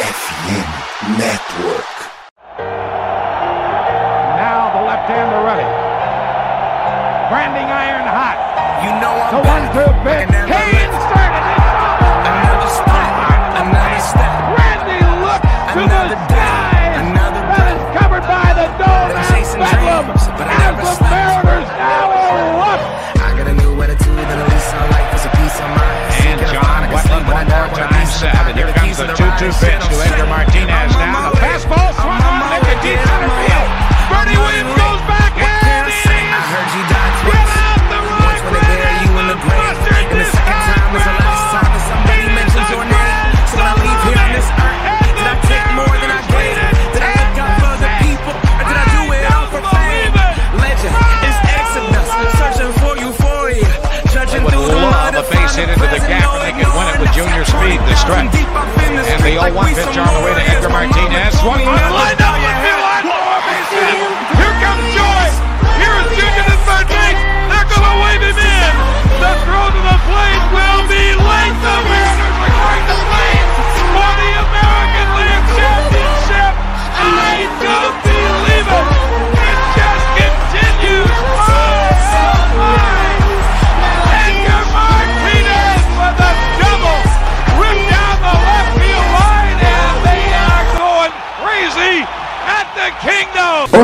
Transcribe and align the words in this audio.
FM 0.00 0.68
Network. 1.20 1.92
Now 4.40 4.72
the 4.72 4.82
left-hander 4.88 5.42
ready. 5.44 5.68
Branding 7.28 7.68
iron 7.68 8.06
hot. 8.08 8.38
You 8.82 8.90
know 8.96 9.12
I'm 9.12 9.36
The 9.36 9.42
back. 9.44 9.74
one-two 9.76 9.92
pitch. 10.08 10.29
swung 61.40 61.60
in. 61.60 62.29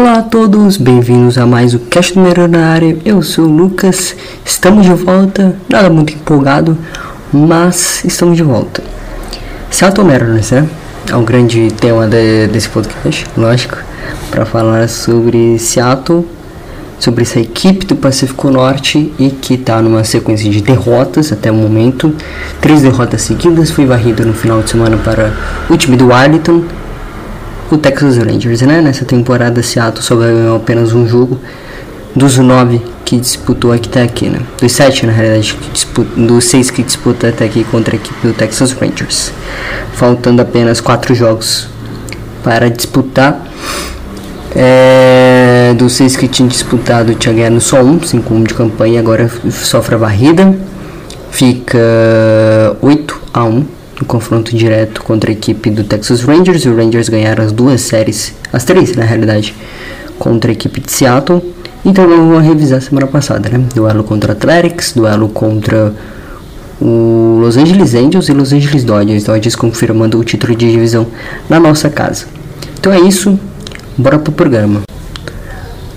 Olá 0.08 0.18
a 0.18 0.22
todos, 0.22 0.76
bem-vindos 0.76 1.36
a 1.36 1.44
mais 1.44 1.74
o 1.74 1.80
Cast 1.80 2.14
do 2.14 2.58
área. 2.58 2.96
Eu 3.04 3.20
sou 3.22 3.44
o 3.44 3.48
Lucas, 3.48 4.14
estamos 4.44 4.86
de 4.86 4.92
volta. 4.92 5.56
Nada 5.68 5.90
muito 5.90 6.12
empolgado, 6.12 6.78
mas 7.32 8.04
estamos 8.04 8.36
de 8.36 8.42
volta. 8.44 8.84
Seattle 9.68 10.06
Mariners, 10.06 10.52
né? 10.52 10.68
É 11.10 11.16
o 11.16 11.22
grande 11.22 11.72
tema 11.72 12.06
de- 12.06 12.46
desse 12.46 12.68
podcast, 12.68 13.26
lógico, 13.36 13.78
para 14.30 14.46
falar 14.46 14.88
sobre 14.88 15.58
Seattle, 15.58 16.24
sobre 17.00 17.22
essa 17.22 17.40
equipe 17.40 17.84
do 17.84 17.96
Pacífico 17.96 18.48
Norte 18.48 19.12
e 19.18 19.30
que 19.30 19.54
está 19.54 19.82
numa 19.82 20.04
sequência 20.04 20.48
de 20.48 20.60
derrotas 20.60 21.32
até 21.32 21.50
o 21.50 21.54
momento. 21.56 22.14
Três 22.60 22.80
derrotas 22.80 23.22
seguidas, 23.22 23.72
foi 23.72 23.86
varrido 23.86 24.24
no 24.24 24.34
final 24.34 24.62
de 24.62 24.70
semana 24.70 24.96
para 24.98 25.32
o 25.68 25.76
time 25.76 25.96
do 25.96 26.12
Arlington 26.12 26.62
o 27.70 27.76
Texas 27.76 28.16
Rangers, 28.18 28.62
né? 28.62 28.80
Nessa 28.80 29.04
temporada, 29.04 29.62
Seattle 29.62 30.02
só 30.02 30.16
ganhou 30.16 30.56
apenas 30.56 30.92
um 30.92 31.06
jogo 31.06 31.40
dos 32.14 32.38
nove 32.38 32.80
que 33.04 33.18
disputou 33.18 33.72
até 33.72 34.02
aqui, 34.02 34.28
né? 34.28 34.40
Dos 34.60 34.72
sete, 34.72 35.06
na 35.06 35.12
realidade, 35.12 35.56
disputa, 35.72 36.10
dos 36.20 36.44
seis 36.44 36.70
que 36.70 36.82
disputa 36.82 37.28
até 37.28 37.44
aqui 37.44 37.64
contra 37.64 37.94
a 37.94 37.96
equipe 37.96 38.26
do 38.26 38.32
Texas 38.32 38.72
Rangers. 38.72 39.32
Faltando 39.94 40.42
apenas 40.42 40.80
quatro 40.80 41.14
jogos 41.14 41.68
para 42.42 42.70
disputar. 42.70 43.44
É, 44.54 45.74
dos 45.76 45.92
seis 45.92 46.16
que 46.16 46.26
tinha 46.26 46.48
disputado, 46.48 47.14
tinha 47.14 47.34
ganhado 47.34 47.60
só 47.60 47.82
um, 47.82 47.98
5-1 48.00 48.46
de 48.46 48.54
campanha, 48.54 49.00
agora 49.00 49.30
sofre 49.50 49.94
a 49.94 49.98
varrida. 49.98 50.54
Fica 51.30 51.78
8 52.80 53.20
a 53.34 53.44
1 53.44 53.75
no 54.00 54.06
confronto 54.06 54.54
direto 54.54 55.02
contra 55.02 55.30
a 55.30 55.32
equipe 55.32 55.70
do 55.70 55.84
Texas 55.84 56.22
Rangers. 56.22 56.64
E 56.64 56.68
o 56.68 56.76
Rangers 56.76 57.08
ganharam 57.08 57.44
as 57.44 57.52
duas 57.52 57.80
séries, 57.80 58.34
as 58.52 58.64
três 58.64 58.94
na 58.96 59.04
realidade, 59.04 59.54
contra 60.18 60.50
a 60.50 60.52
equipe 60.52 60.80
de 60.80 60.90
Seattle. 60.90 61.42
Então 61.84 62.06
vamos 62.08 62.42
revisar 62.42 62.80
semana 62.82 63.06
passada, 63.06 63.48
né? 63.48 63.64
Duelo 63.74 64.02
contra 64.02 64.32
Athletics, 64.32 64.92
duelo 64.92 65.28
contra 65.28 65.94
o 66.80 67.38
Los 67.40 67.56
Angeles 67.56 67.94
Angels 67.94 68.28
e 68.28 68.32
Los 68.32 68.52
Angeles 68.52 68.84
Dodgers. 68.84 69.24
Dodgers 69.24 69.54
confirmando 69.54 70.18
o 70.18 70.24
título 70.24 70.54
de 70.54 70.70
divisão 70.70 71.06
na 71.48 71.60
nossa 71.60 71.88
casa. 71.88 72.26
Então 72.78 72.92
é 72.92 73.00
isso, 73.00 73.38
bora 73.96 74.18
pro 74.18 74.32
programa. 74.32 74.82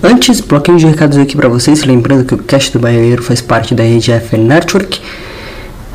Antes, 0.02 0.40
bloqueio 0.40 0.78
de 0.78 0.86
recados 0.86 1.18
aqui 1.18 1.36
para 1.36 1.48
vocês, 1.48 1.84
lembrando 1.84 2.24
que 2.24 2.34
o 2.34 2.38
Cast 2.38 2.72
do 2.72 2.78
Baianeiro 2.78 3.22
faz 3.22 3.42
parte 3.42 3.74
da 3.74 3.82
rede 3.82 4.10
FN 4.12 4.46
Network 4.46 4.98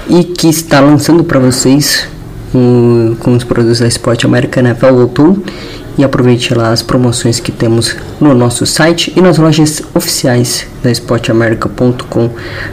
e 0.09 0.23
que 0.23 0.47
está 0.47 0.79
lançando 0.79 1.23
para 1.23 1.39
vocês 1.39 2.07
com 3.19 3.33
os 3.35 3.43
produtos 3.43 3.79
da 3.79 3.87
Sport 3.87 4.23
America 4.23 4.59
NFL 4.61 4.87
voltou 4.93 5.37
e 5.97 6.03
aproveite 6.03 6.53
lá 6.53 6.71
as 6.71 6.81
promoções 6.81 7.39
que 7.39 7.51
temos 7.51 7.95
no 8.19 8.33
nosso 8.33 8.65
site 8.65 9.11
e 9.15 9.21
nas 9.21 9.37
lojas 9.37 9.81
oficiais 9.93 10.65
da 10.83 10.89
sportamerica.com 10.91 12.29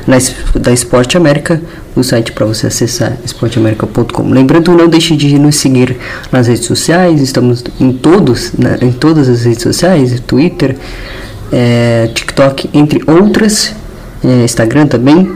na 0.06 0.16
es- 0.16 0.34
da 0.54 0.72
Sport 0.72 1.16
America 1.16 1.60
o 1.96 2.02
site 2.02 2.30
para 2.32 2.46
você 2.46 2.68
acessar 2.68 3.16
sportamerica.com 3.24 4.30
lembrando 4.30 4.72
não 4.76 4.88
deixe 4.88 5.16
de 5.16 5.36
nos 5.38 5.56
seguir 5.56 5.96
nas 6.30 6.46
redes 6.46 6.64
sociais. 6.64 7.20
Estamos 7.20 7.64
em 7.80 7.92
todos 7.92 8.52
né, 8.52 8.78
em 8.82 8.92
todas 8.92 9.28
as 9.28 9.42
redes 9.44 9.62
sociais 9.62 10.18
Twitter 10.26 10.76
é, 11.52 12.08
TikTok 12.14 12.70
entre 12.72 13.02
outras. 13.06 13.74
É, 14.24 14.44
Instagram 14.44 14.86
também 14.86 15.28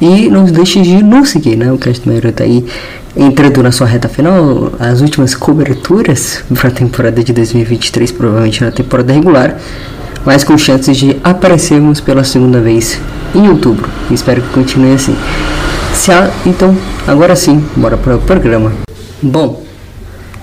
e 0.00 0.28
não 0.28 0.44
deixe 0.44 0.80
de 0.82 1.02
nos 1.02 1.30
seguir, 1.30 1.56
né? 1.56 1.72
O 1.72 1.78
Cast 1.78 2.06
Mairo 2.08 2.30
tá 2.32 2.44
aí 2.44 2.64
entrando 3.16 3.62
na 3.62 3.72
sua 3.72 3.86
reta 3.86 4.08
final, 4.08 4.72
as 4.78 5.00
últimas 5.00 5.34
coberturas 5.34 6.42
para 6.54 6.68
a 6.68 6.70
temporada 6.70 7.22
de 7.24 7.32
2023, 7.32 8.12
provavelmente 8.12 8.62
na 8.62 8.70
temporada 8.70 9.12
regular, 9.12 9.58
mas 10.24 10.44
com 10.44 10.56
chances 10.58 10.96
de 10.96 11.16
aparecermos 11.24 12.00
pela 12.00 12.24
segunda 12.24 12.60
vez 12.60 13.00
em 13.34 13.48
outubro. 13.48 13.88
Espero 14.10 14.42
que 14.42 14.48
continue 14.50 14.92
assim. 14.92 15.16
Se 15.94 16.12
há- 16.12 16.30
então, 16.44 16.76
agora 17.06 17.34
sim, 17.34 17.64
bora 17.74 17.96
para 17.96 18.16
o 18.16 18.18
programa. 18.20 18.70
Bom, 19.22 19.64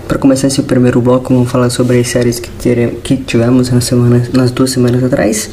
para 0.08 0.18
começar 0.18 0.48
esse 0.48 0.64
primeiro 0.64 1.00
bloco, 1.00 1.32
vamos 1.34 1.52
falar 1.52 1.70
sobre 1.70 2.00
as 2.00 2.08
séries 2.08 2.40
que, 2.40 2.50
tere- 2.50 2.98
que 3.04 3.18
tivemos 3.18 3.70
nas 4.34 4.52
duas 4.52 4.72
semanas 4.72 5.04
atrás, 5.04 5.50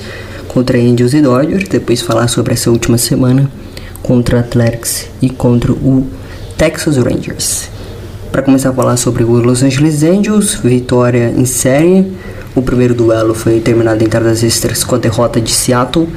contra 0.49 0.79
Angels 0.79 1.13
e 1.13 1.21
Dodgers. 1.21 1.69
Depois 1.69 2.01
falar 2.01 2.29
sobre 2.29 2.55
essa 2.55 2.71
última 2.71 2.97
semana 2.97 3.51
contra 4.03 4.41
Athletics 4.41 5.07
e 5.21 5.29
contra 5.31 5.73
o 5.73 6.07
Texas 6.57 6.97
Rangers. 6.97 7.69
Para 8.33 8.43
começar 8.43 8.71
a 8.71 8.73
falar 8.73 8.97
sobre 8.97 9.25
o 9.25 9.33
Los 9.33 9.63
Angeles 9.63 10.03
Angels, 10.03 10.55
vitória 10.63 11.33
em 11.37 11.45
série. 11.45 12.13
O 12.55 12.63
primeiro 12.63 12.95
duelo 12.95 13.35
foi 13.35 13.61
terminado 13.61 14.03
em 14.03 14.07
entradas 14.07 14.43
extras 14.43 14.83
com 14.85 14.95
a 14.95 14.99
derrota 14.99 15.41
de 15.41 15.51
Seattle 15.53 16.09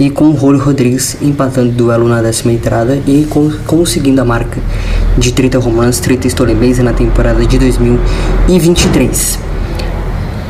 e 0.00 0.08
com 0.10 0.30
o 0.30 0.38
Julio 0.38 0.60
Rodrigues 0.60 1.16
empatando 1.20 1.68
o 1.68 1.72
duelo 1.72 2.08
na 2.08 2.22
décima 2.22 2.52
entrada 2.52 2.98
e 3.06 3.26
con- 3.28 3.52
conseguindo 3.66 4.20
a 4.20 4.24
marca 4.24 4.58
de 5.18 5.32
30 5.32 5.58
romances, 5.58 6.00
30 6.00 6.28
stolen 6.28 6.56
base 6.56 6.82
na 6.82 6.92
temporada 6.92 7.44
de 7.44 7.58
2023. 7.58 9.38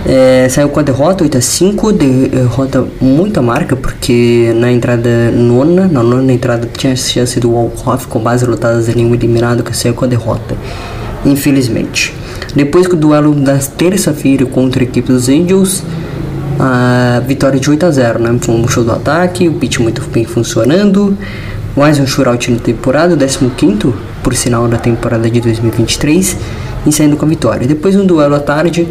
É, 0.05 0.49
saiu 0.49 0.69
com 0.69 0.81
a 0.81 0.83
derrota 0.83 1.23
8 1.23 1.39
a 1.39 1.41
5, 1.41 1.93
derrota 1.93 2.85
muita 3.01 3.41
marca, 3.41 3.77
porque 3.77 4.53
na 4.57 4.71
entrada 4.71 5.31
nona, 5.31 5.87
na 5.87 6.03
nona 6.03 6.33
entrada 6.33 6.69
tinha 6.77 6.97
chance 6.97 7.39
do 7.39 7.53
Walkoff 7.53 8.09
com 8.09 8.19
base 8.19 8.45
lotadas 8.45 8.89
em 8.89 9.05
um 9.07 9.15
eliminado 9.15 9.63
que 9.63 9.77
saiu 9.77 9.95
com 9.95 10.05
a 10.05 10.09
derrota, 10.09 10.57
infelizmente. 11.25 12.13
Depois 12.55 12.89
que 12.89 12.95
o 12.95 12.97
duelo 12.97 13.33
da 13.33 13.59
terça-feira 13.59 14.45
contra 14.45 14.83
a 14.83 14.85
equipe 14.85 15.07
dos 15.07 15.29
Angels, 15.29 15.85
a 16.59 17.23
vitória 17.27 17.61
de 17.61 17.71
8 17.71 17.87
a 17.87 17.91
0, 17.91 18.19
né? 18.19 18.37
Foi 18.41 18.55
um 18.57 18.67
show 18.67 18.83
do 18.83 18.91
ataque, 18.91 19.49
o 19.49 19.55
pitch 19.55 19.79
muito 19.79 20.03
bem 20.13 20.25
funcionando, 20.25 21.17
mais 21.77 22.01
um 22.01 22.07
shootout 22.07 22.51
na 22.51 22.59
temporada, 22.59 23.15
o 23.15 23.51
15 23.51 23.95
por 24.23 24.35
sinal 24.35 24.67
da 24.67 24.79
temporada 24.79 25.31
de 25.31 25.41
2023, 25.41 26.37
e 26.87 26.93
saindo 26.93 27.17
com 27.17 27.25
a 27.25 27.29
vitória. 27.29 27.67
Depois 27.67 27.95
um 27.95 28.05
duelo 28.05 28.35
à 28.35 28.41
tarde 28.41 28.89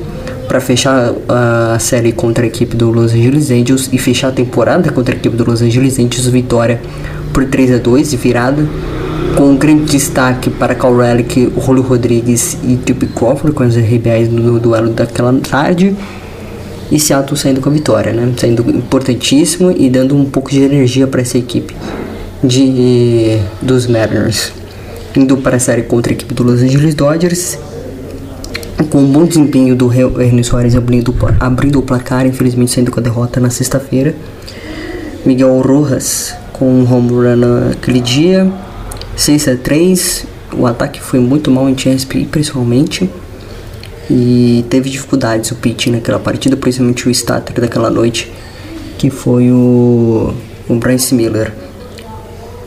para 0.52 0.60
fechar 0.60 1.14
a 1.30 1.80
série 1.80 2.12
contra 2.12 2.44
a 2.44 2.48
equipe 2.48 2.76
do 2.76 2.92
Los 2.92 3.14
Angeles 3.14 3.50
Angels 3.50 3.88
e 3.94 3.98
fechar 3.98 4.28
a 4.28 4.32
temporada 4.34 4.92
contra 4.92 5.16
a 5.16 5.18
equipe 5.18 5.34
do 5.34 5.46
Los 5.46 5.62
Angeles 5.62 5.98
Angels, 5.98 6.28
vitória 6.28 6.82
por 7.32 7.46
3 7.46 7.76
a 7.76 7.78
2 7.78 8.12
de 8.12 8.18
virada, 8.18 8.68
com 9.38 9.52
um 9.52 9.56
grande 9.56 9.86
destaque 9.86 10.50
para 10.50 10.76
Cal 10.76 10.94
Relic, 10.98 11.54
Julio 11.58 11.82
Rodrigues 11.82 12.58
e 12.66 12.76
Tip 12.76 13.02
Crawford 13.16 13.56
com 13.56 13.64
as 13.64 13.78
RBIs 13.78 14.28
no 14.30 14.60
duelo 14.60 14.90
daquela 14.90 15.34
tarde. 15.40 15.96
E 16.92 17.00
Seattle 17.00 17.38
saindo 17.38 17.62
com 17.62 17.70
a 17.70 17.72
vitória, 17.72 18.12
né? 18.12 18.34
Saindo 18.36 18.70
importantíssimo 18.72 19.72
e 19.72 19.90
dando 19.90 20.18
um 20.18 20.26
pouco 20.26 20.52
de 20.52 20.62
energia 20.62 21.08
para 21.08 21.22
essa 21.22 21.38
equipe 21.38 21.74
de 22.44 23.38
dos 23.62 23.88
Mariners. 23.88 24.52
Indo 25.16 25.38
para 25.38 25.56
a 25.56 25.60
série 25.60 25.84
contra 25.84 26.12
a 26.12 26.14
equipe 26.14 26.34
do 26.34 26.44
Los 26.44 26.62
Angeles 26.62 26.94
Dodgers. 26.94 27.58
Com 28.90 29.00
um 29.00 29.12
bom 29.12 29.26
desempenho 29.26 29.76
do 29.76 29.92
Ernie 29.94 30.44
Soares 30.44 30.76
abrindo, 30.76 31.16
abrindo 31.40 31.80
o 31.80 31.82
placar, 31.82 32.26
infelizmente 32.26 32.72
saindo 32.72 32.92
com 32.92 33.00
a 33.00 33.04
derrota 33.04 33.40
na 33.40 33.50
sexta-feira. 33.50 34.16
Miguel 35.26 35.62
Rojas 35.62 36.34
com 36.54 36.66
um 36.66 36.92
home 36.92 37.10
run 37.10 37.36
naquele 37.36 38.00
dia. 38.00 38.52
6 39.16 39.48
a 39.48 39.56
3 39.56 40.26
O 40.54 40.66
ataque 40.66 41.00
foi 41.00 41.20
muito 41.20 41.52
mal 41.52 41.70
em 41.70 41.76
TSP, 41.76 42.26
principalmente. 42.26 43.10
E 44.10 44.66
teve 44.70 44.90
dificuldades 44.90 45.52
o 45.52 45.56
pitch 45.56 45.88
naquela 45.88 46.20
partida, 46.20 46.58
principalmente 46.58 47.08
o 47.08 47.12
starter 47.12 47.62
daquela 47.62 47.90
noite, 47.90 48.32
que 48.98 49.10
foi 49.10 49.52
o, 49.52 50.34
o 50.68 50.76
Bryce 50.76 51.14
Miller. 51.14 51.54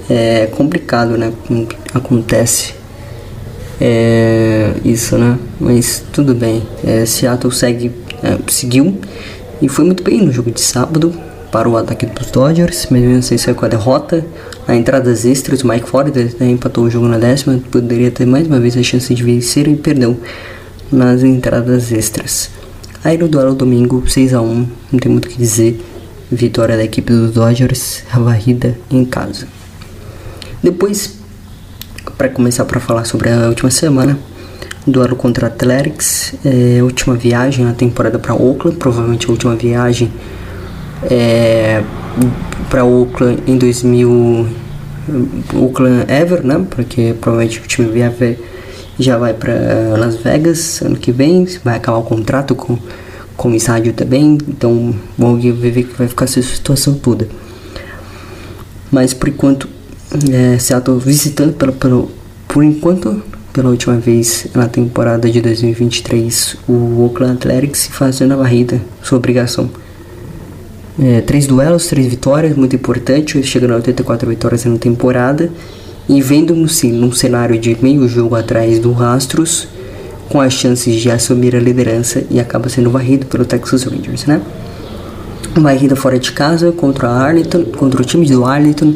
É 0.08 0.46
complicado, 0.46 1.18
né? 1.18 1.32
Acontece 1.92 2.74
é, 3.80 4.72
isso, 4.84 5.18
né? 5.18 5.38
Mas 5.60 6.04
tudo 6.12 6.34
bem. 6.34 6.62
É, 6.84 7.04
Seattle 7.04 7.52
segue, 7.52 7.90
é, 8.22 8.38
seguiu 8.48 8.98
e 9.60 9.68
foi 9.68 9.84
muito 9.84 10.02
bem 10.02 10.20
no 10.20 10.32
jogo 10.32 10.50
de 10.50 10.60
sábado 10.60 11.14
para 11.50 11.68
o 11.68 11.76
ataque 11.76 12.06
dos 12.06 12.30
Dodgers, 12.30 12.88
mesmo 12.90 13.16
assim 13.16 13.38
saiu 13.38 13.54
com 13.54 13.64
a 13.64 13.68
derrota. 13.68 14.26
Na 14.66 14.74
entradas 14.74 15.24
extras, 15.24 15.62
o 15.62 15.68
Mike 15.68 15.88
Ford 15.88 16.12
né, 16.40 16.50
empatou 16.50 16.84
o 16.84 16.90
jogo 16.90 17.06
na 17.06 17.18
décima, 17.18 17.60
poderia 17.70 18.10
ter 18.10 18.26
mais 18.26 18.46
uma 18.46 18.58
vez 18.58 18.76
a 18.76 18.82
chance 18.82 19.14
de 19.14 19.22
vencer 19.22 19.68
e 19.68 19.76
perdeu 19.76 20.18
nas 20.90 21.22
entradas 21.22 21.92
extras. 21.92 22.50
Aí 23.04 23.18
no 23.18 23.28
duelo 23.28 23.54
domingo, 23.54 24.02
6 24.08 24.34
a 24.34 24.40
1 24.40 24.66
não 24.92 24.98
tem 24.98 25.12
muito 25.12 25.26
o 25.26 25.28
que 25.28 25.38
dizer. 25.38 25.80
Vitória 26.32 26.76
da 26.76 26.82
equipe 26.82 27.12
dos 27.12 27.32
Dodgers, 27.32 28.02
a 28.12 28.18
varrida 28.18 28.76
em 28.90 29.04
casa. 29.04 29.46
Depois, 30.62 31.18
para 32.12 32.28
começar 32.28 32.64
para 32.64 32.80
falar 32.80 33.04
sobre 33.04 33.30
a 33.30 33.48
última 33.48 33.70
semana, 33.70 34.18
duelo 34.86 35.16
contra 35.16 35.46
Athletics, 35.46 36.34
é, 36.44 36.82
última 36.82 37.14
viagem 37.14 37.64
na 37.64 37.72
temporada 37.72 38.18
para 38.18 38.34
Oakland, 38.34 38.78
provavelmente 38.78 39.26
a 39.26 39.30
última 39.30 39.54
viagem 39.54 40.12
é, 41.10 41.82
para 42.70 42.84
Oakland 42.84 43.42
em 43.46 43.56
2000 43.56 44.48
Oakland 45.54 46.06
Ever, 46.10 46.44
né? 46.44 46.64
Porque 46.70 47.14
provavelmente 47.20 47.60
o 47.60 47.66
time 47.66 48.00
Ever 48.00 48.38
já 48.98 49.18
vai 49.18 49.34
para 49.34 49.52
Las 49.98 50.16
Vegas 50.16 50.80
ano 50.82 50.96
que 50.96 51.12
vem, 51.12 51.46
vai 51.62 51.76
acabar 51.76 51.98
o 51.98 52.02
contrato 52.02 52.54
com 52.54 52.78
com 53.36 53.50
o 53.50 53.54
estádio 53.54 53.92
também, 53.92 54.38
então 54.46 54.94
vamos 55.18 55.42
ver 55.42 55.84
que 55.84 55.94
vai 55.96 56.08
ficar 56.08 56.24
essa 56.24 56.40
situação 56.40 56.94
toda. 56.94 57.28
Mas 58.90 59.12
por 59.12 59.28
enquanto, 59.28 59.68
é, 60.30 60.58
Seattle 60.58 60.98
visitando 60.98 61.54
pelo, 61.54 61.72
pelo, 61.72 62.10
por 62.46 62.62
enquanto, 62.62 63.22
pela 63.52 63.70
última 63.70 63.96
vez 63.96 64.46
na 64.54 64.68
temporada 64.68 65.28
de 65.30 65.40
2023, 65.40 66.56
o 66.68 67.02
Oakland 67.02 67.34
Athletics 67.34 67.88
fazendo 67.90 68.34
a 68.34 68.36
varrida, 68.36 68.80
sua 69.02 69.18
obrigação. 69.18 69.68
É, 71.00 71.20
três 71.20 71.46
duelos, 71.46 71.86
três 71.86 72.06
vitórias, 72.06 72.56
muito 72.56 72.76
importante, 72.76 73.42
chegando 73.42 73.72
a 73.72 73.76
84 73.76 74.28
vitórias 74.28 74.64
na 74.64 74.78
temporada. 74.78 75.50
E 76.08 76.20
vendo 76.20 76.68
sim, 76.68 76.92
num 76.92 77.10
cenário 77.10 77.58
de 77.58 77.76
meio 77.80 78.06
jogo 78.06 78.36
atrás 78.36 78.78
do 78.78 78.92
Rastros, 78.92 79.66
com 80.28 80.40
as 80.40 80.52
chances 80.52 81.00
de 81.00 81.10
assumir 81.10 81.56
a 81.56 81.60
liderança 81.60 82.24
e 82.30 82.38
acaba 82.38 82.68
sendo 82.68 82.90
varrido 82.90 83.26
pelo 83.26 83.44
Texas 83.44 83.84
Rangers, 83.84 84.26
né? 84.26 84.40
Varrida 85.56 85.96
fora 85.96 86.18
de 86.18 86.32
casa 86.32 86.72
contra 86.72 87.08
a 87.08 87.22
Arlington, 87.22 87.64
contra 87.64 88.02
o 88.02 88.04
time 88.04 88.26
do 88.26 88.44
Arlington 88.44 88.94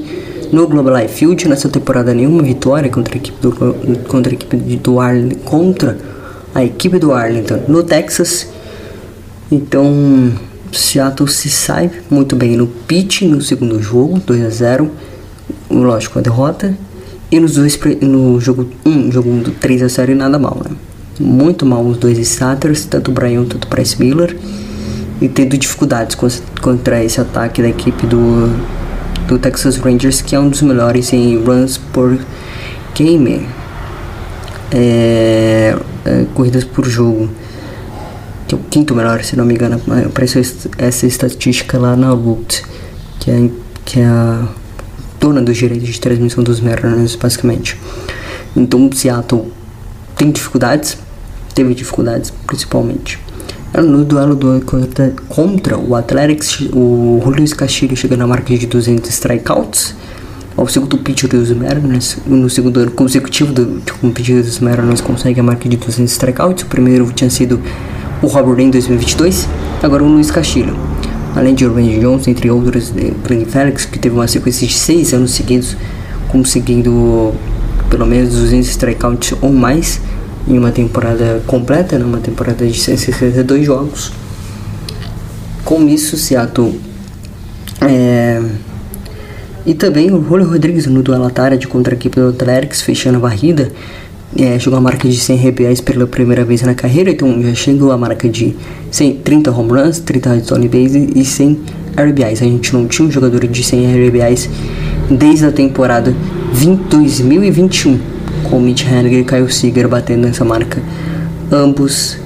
no 0.53 0.67
Global 0.67 0.97
Life 0.97 1.15
Field 1.15 1.49
nessa 1.49 1.69
temporada 1.69 2.15
nenhuma 2.15 2.43
vitória 2.43 2.91
contra 2.91 3.15
a 3.15 3.19
equipe 3.19 3.41
do 3.41 3.53
contra 4.09 4.33
a 4.33 4.35
equipe 4.35 4.57
do 4.77 5.01
Arlington 5.01 5.39
contra 5.45 5.99
a 6.55 6.65
equipe 6.65 6.99
do 6.99 7.13
Arlington 7.13 7.63
no 7.69 7.83
Texas. 7.83 8.49
Então, 9.51 10.33
Seattle 10.73 11.29
se 11.29 11.49
sai 11.49 11.91
muito 12.11 12.37
bem 12.37 12.57
no 12.57 12.67
pitch 12.67 13.23
no 13.23 13.41
segundo 13.41 13.81
jogo, 13.81 14.21
2 14.27 14.45
a 14.45 14.51
0 14.51 14.91
lógico, 15.71 16.19
a 16.19 16.23
derrota. 16.23 16.77
E 17.31 17.39
nos 17.39 17.55
dois, 17.55 17.79
no 18.01 18.41
jogo 18.41 18.69
1, 18.87 18.91
um, 18.91 19.13
jogo 19.13 19.31
1 19.31 19.39
do 19.41 19.51
3 19.53 19.83
a 19.83 19.89
0 19.89 20.13
e 20.13 20.15
nada 20.15 20.39
mal, 20.39 20.61
né? 20.65 20.75
Muito 21.21 21.67
mal 21.67 21.85
os 21.85 21.99
dois 21.99 22.17
starters, 22.19 22.87
tanto 22.87 23.11
o 23.11 23.15
Brian 23.15 23.45
quanto 23.45 23.65
o 23.65 23.69
Bryce 23.69 23.99
Miller. 24.01 24.37
E 25.21 25.29
tendo 25.29 25.59
dificuldades 25.59 26.17
contra 26.61 27.03
esse 27.05 27.21
ataque 27.21 27.61
da 27.61 27.69
equipe 27.69 28.07
do, 28.07 28.49
do 29.29 29.39
Texas 29.39 29.77
Rangers, 29.77 30.21
que 30.21 30.35
é 30.35 30.41
um 30.41 30.49
dos 30.49 30.63
melhores 30.63 31.13
em 31.13 31.41
runs 31.41 31.79
por 31.79 32.19
game. 32.97 33.47
É, 34.73 35.77
é, 36.05 36.27
corridas 36.35 36.65
por 36.65 36.85
jogo 36.85 37.31
que 38.49 38.55
é 38.55 38.59
o 38.59 38.61
quinto 38.71 38.95
melhor, 38.95 39.23
se 39.23 39.37
não 39.37 39.45
me 39.45 39.53
engano, 39.53 39.81
apareceu 40.07 40.43
essa 40.79 41.07
estatística 41.07 41.79
lá 41.79 41.95
na 41.95 42.09
Root, 42.09 42.65
que 43.21 43.31
é, 43.31 43.51
que 43.85 44.01
é 44.01 44.07
a 44.07 44.49
dona 45.21 45.43
dos 45.43 45.59
direitos 45.59 45.87
de 45.87 46.01
transmissão 46.01 46.43
dos 46.43 46.59
Mariners, 46.59 47.15
basicamente. 47.15 47.79
Então, 48.57 48.91
Seattle 48.91 49.53
tem 50.17 50.31
dificuldades, 50.31 50.97
teve 51.55 51.75
dificuldades, 51.75 52.33
principalmente. 52.47 53.21
No 53.75 54.03
duelo 54.03 54.35
do, 54.35 54.61
contra, 54.65 55.13
contra 55.29 55.79
o 55.79 55.95
Athletics, 55.95 56.69
o 56.73 57.21
Julio 57.23 57.55
Castilho 57.55 57.95
chega 57.95 58.17
na 58.17 58.27
marca 58.27 58.57
de 58.57 58.67
200 58.67 59.09
strikeouts, 59.11 59.95
ao 60.57 60.67
segundo 60.67 60.97
pitcher 60.99 61.29
dos 61.29 61.51
Mariners, 61.53 62.17
no 62.27 62.49
segundo 62.49 62.81
ano 62.81 62.91
consecutivo 62.91 63.53
do, 63.53 63.81
como 64.01 64.13
pitcher 64.13 64.43
dos 64.43 64.59
Mariners 64.59 65.03
consegue 65.03 65.39
a 65.39 65.43
marca 65.43 65.69
de 65.69 65.77
200 65.77 66.11
strikeouts, 66.11 66.65
o 66.65 66.67
primeiro 66.67 67.13
tinha 67.13 67.29
sido 67.29 67.61
o 68.23 68.27
Robert 68.27 68.59
em 68.59 68.71
2022, 68.71 69.47
agora 69.83 70.03
o 70.03 70.09
Luiz 70.09 70.31
Castilho. 70.31 70.75
Além 71.37 71.55
de 71.55 71.67
Randy 71.67 72.01
Johnson, 72.01 72.31
entre 72.31 72.51
outros, 72.51 72.91
Glenn 72.91 73.45
Felix, 73.45 73.85
que 73.85 73.99
teve 73.99 74.15
uma 74.15 74.27
sequência 74.27 74.67
de 74.67 74.73
seis 74.73 75.13
anos 75.13 75.33
seguidos, 75.33 75.77
conseguindo 76.27 77.35
pelo 77.91 78.07
menos 78.07 78.31
200 78.31 78.67
strikeouts 78.69 79.35
ou 79.43 79.53
mais 79.53 80.01
em 80.49 80.59
uma 80.59 80.73
temporada 80.73 81.43
completa, 81.47 81.99
né? 81.99 82.05
uma 82.05 82.19
temporada 82.19 82.67
de 82.67 82.79
162 82.79 83.67
jogos. 83.67 84.13
Com 85.65 85.87
isso, 85.87 86.17
Seattle 86.17 86.81
é... 87.83 88.43
e 89.67 89.75
também 89.75 90.11
o 90.11 90.25
Julio 90.25 90.49
Rodrigues 90.49 90.87
no 90.87 91.03
duelo 91.03 91.25
à 91.25 91.31
tarde 91.31 91.69
contra 91.69 91.95
a 91.95 91.97
equipe 91.97 92.19
do 92.19 92.29
Athletics, 92.29 92.81
fechando 92.81 93.19
a 93.19 93.21
varrida, 93.21 93.71
é, 94.37 94.59
chegou 94.59 94.79
a 94.79 94.81
marca 94.81 95.09
de 95.09 95.17
100 95.17 95.49
RBIs 95.49 95.81
pela 95.81 96.07
primeira 96.07 96.45
vez 96.45 96.63
na 96.63 96.75
carreira, 96.75 97.11
então 97.11 97.43
já 97.43 97.55
chegou 97.55 97.93
a 97.93 97.99
marca 97.99 98.29
de 98.29 98.55
100, 98.91 99.17
30 99.17 99.51
home 99.51 99.73
runs, 99.73 99.99
30 100.01 100.39
stolen 100.41 100.69
base 100.69 101.11
e 101.15 101.25
100 101.25 101.61
RBIs. 101.97 102.43
A 102.43 102.45
gente 102.45 102.73
não 102.73 102.87
tinha 102.87 103.09
um 103.09 103.11
jogador 103.11 103.47
de 103.47 103.63
100 103.63 104.07
RBIs 104.07 104.51
desde 105.11 105.47
a 105.47 105.53
temporada 105.53 106.15
20, 106.53 106.79
2021, 106.89 107.99
com 108.49 108.61
Mitch 108.61 108.87
Haniger 108.87 109.21
e 109.21 109.25
Kyle 109.25 109.51
Seager 109.51 109.89
batendo 109.89 110.27
essa 110.27 110.45
marca. 110.45 110.83
Ambos 111.51 112.19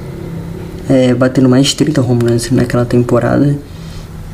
é, 0.88 1.14
batendo 1.14 1.48
mais 1.48 1.68
de 1.68 1.76
30 1.76 2.00
home 2.02 2.22
runs 2.24 2.50
naquela 2.50 2.84
temporada 2.84 3.56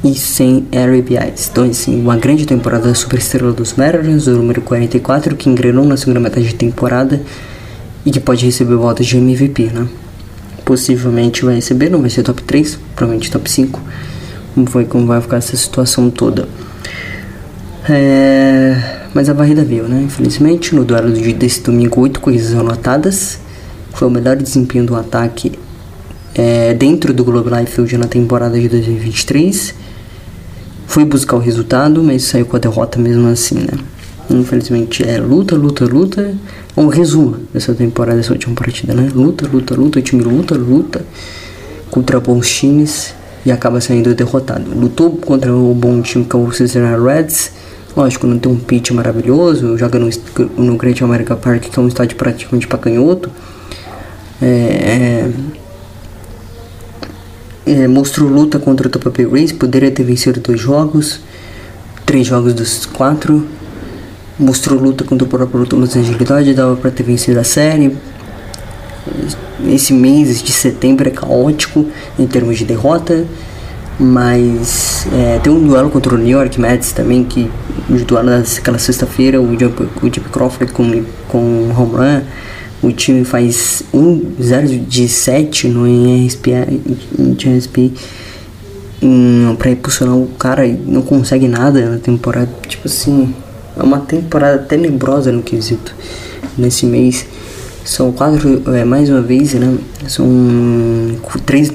e 0.03 0.15
100 0.15 0.69
RBIs. 0.73 1.49
Então, 1.51 1.65
assim, 1.65 2.01
uma 2.01 2.17
grande 2.17 2.47
temporada 2.47 2.89
da 2.89 2.95
superestrela 2.95 3.53
dos 3.53 3.75
Mariners, 3.75 4.27
o 4.27 4.33
número 4.33 4.61
44, 4.63 5.37
que 5.37 5.49
engrenou 5.49 5.85
na 5.85 5.97
segunda 5.97 6.21
metade 6.21 6.49
de 6.49 6.55
temporada 6.55 7.21
e 8.05 8.11
que 8.11 8.21
pode 8.21 8.45
receber 8.45 8.77
votos 8.77 9.07
de 9.07 9.17
MVP, 9.17 9.65
né? 9.65 9.89
Possivelmente 10.65 11.45
vai 11.45 11.57
receber, 11.57 11.91
não 11.91 12.01
vai 12.01 12.11
ser 12.11 12.23
top 12.23 12.43
3, 12.43 12.79
provavelmente 12.95 13.31
top 13.31 13.51
5. 13.51 13.81
Como 14.55 14.67
foi 14.69 14.85
como 14.85 15.07
vai 15.07 15.21
ficar 15.21 15.39
essa 15.39 15.57
situação 15.57 16.11
toda. 16.11 16.49
É... 17.89 18.98
Mas 19.15 19.29
a 19.29 19.33
varrida 19.33 19.65
veio, 19.65 19.89
né? 19.89 20.03
Infelizmente, 20.03 20.75
no 20.75 20.85
duelo 20.85 21.13
de 21.13 21.33
desse 21.33 21.63
domingo, 21.63 22.01
8 22.01 22.21
corridas 22.21 22.55
anotadas. 22.55 23.39
Foi 23.93 24.07
o 24.07 24.11
melhor 24.11 24.37
desempenho 24.37 24.85
do 24.85 24.95
ataque 24.95 25.53
é, 26.35 26.75
dentro 26.75 27.13
do 27.13 27.25
Globe 27.25 27.51
Life 27.51 27.97
na 27.97 28.07
temporada 28.07 28.59
de 28.59 28.69
2023. 28.69 29.75
Foi 30.87 31.05
buscar 31.05 31.37
o 31.37 31.41
resultado, 31.41 32.03
mas 32.03 32.25
saiu 32.25 32.47
com 32.47 32.57
a 32.57 32.61
derrota 32.61 32.99
mesmo 32.99 33.29
assim, 33.29 33.57
né? 33.57 33.79
Infelizmente 34.31 35.03
é 35.03 35.19
luta, 35.19 35.57
luta, 35.57 35.85
luta. 35.85 36.35
Um 36.77 36.87
resumo 36.87 37.39
dessa 37.53 37.75
temporada, 37.75 38.19
dessa 38.19 38.33
última 38.33 38.55
partida, 38.55 38.95
né? 38.95 39.11
Luta, 39.15 39.49
luta, 39.49 39.75
luta, 39.75 39.99
o 39.99 40.03
time 40.03 40.23
luta, 40.23 40.55
luta 40.55 41.05
contra 41.91 42.21
bons 42.21 42.49
times 42.49 43.15
e 43.45 43.51
acaba 43.51 43.81
saindo 43.81 44.15
derrotado. 44.15 44.71
Lutou 44.79 45.11
contra 45.17 45.53
o 45.53 45.75
bom 45.75 46.01
time 46.03 46.25
que 46.25 46.37
é 46.37 46.39
o 46.39 46.53
Cincinnati 46.53 47.03
Reds, 47.03 47.53
Lógico, 47.97 48.27
não 48.27 48.39
tem 48.39 48.51
um 48.51 48.59
pitch 48.59 48.91
maravilhoso, 48.93 49.77
joga 49.77 49.99
no, 49.99 50.09
no 50.57 50.77
Great 50.77 51.03
America 51.03 51.35
Park, 51.35 51.65
que 51.65 51.79
é 51.79 51.83
um 51.83 51.89
estádio 51.89 52.17
praticamente 52.17 52.67
pra 52.67 52.79
canhoto. 52.79 53.31
É, 54.41 54.47
é, 54.47 55.31
é, 57.67 57.89
mostrou 57.89 58.29
luta 58.29 58.59
contra 58.59 58.87
o 58.87 58.91
Tampa 58.91 59.11
Bay 59.11 59.27
Rays, 59.27 59.53
poderia 59.53 59.91
ter 59.91 60.05
vencido 60.05 60.41
dois 60.41 60.61
jogos, 60.61 61.21
três 62.07 62.27
jogos 62.27 62.55
dos 62.55 62.87
quatro. 62.87 63.47
Mostrou 64.39 64.79
luta 64.79 65.03
contra 65.03 65.27
o 65.27 65.29
próprio 65.29 65.67
Los 65.77 65.97
Angeles 65.97 66.55
dava 66.55 66.77
pra 66.77 66.93
ter 66.93 67.03
vencido 67.03 67.41
a 67.41 67.45
série. 67.45 67.97
Esse 69.67 69.93
mês 69.93 70.41
de 70.41 70.53
setembro 70.53 71.09
é 71.09 71.11
caótico 71.11 71.87
em 72.17 72.27
termos 72.27 72.57
de 72.57 72.65
derrota. 72.65 73.27
Mas 73.99 75.07
é, 75.13 75.41
tem 75.41 75.53
um 75.53 75.67
duelo 75.67 75.91
contra 75.91 76.15
o 76.15 76.19
New 76.19 76.29
York 76.29 76.61
Mets 76.61 76.93
também, 76.93 77.25
que 77.25 77.51
o 77.91 77.95
duelo 78.05 78.31
daquela 78.31 78.79
sexta-feira, 78.79 79.41
o 79.41 79.59
Jump, 79.59 79.83
o 79.83 80.31
Crawford 80.31 80.73
com, 80.73 81.05
com 81.27 81.39
o 81.39 81.75
home 81.77 81.93
run, 81.97 82.23
o 82.81 82.93
time 82.93 83.25
faz 83.25 83.83
1 83.93 84.35
0 84.41 84.69
de 84.69 85.09
7 85.09 85.67
no 85.67 85.87
IRSP, 85.87 86.53
IRSP 87.19 87.93
um, 89.03 89.57
pra 89.57 89.71
impulsionar 89.71 90.17
o 90.17 90.29
cara 90.39 90.67
e 90.67 90.73
não 90.73 91.03
consegue 91.03 91.49
nada 91.49 91.91
na 91.91 91.99
temporada. 91.99 92.49
Tipo 92.67 92.87
assim, 92.87 93.35
é 93.77 93.83
uma 93.83 94.01
temporada 94.01 94.59
tenebrosa 94.59 95.33
no 95.33 95.43
quesito 95.43 95.95
nesse 96.57 96.87
mês. 96.87 97.27
São 97.85 98.13
quatro, 98.13 98.63
é, 98.75 98.85
mais 98.85 99.09
uma 99.09 99.23
vez, 99.23 99.55
né? 99.55 99.77
São 100.07 100.27
três 101.47 101.73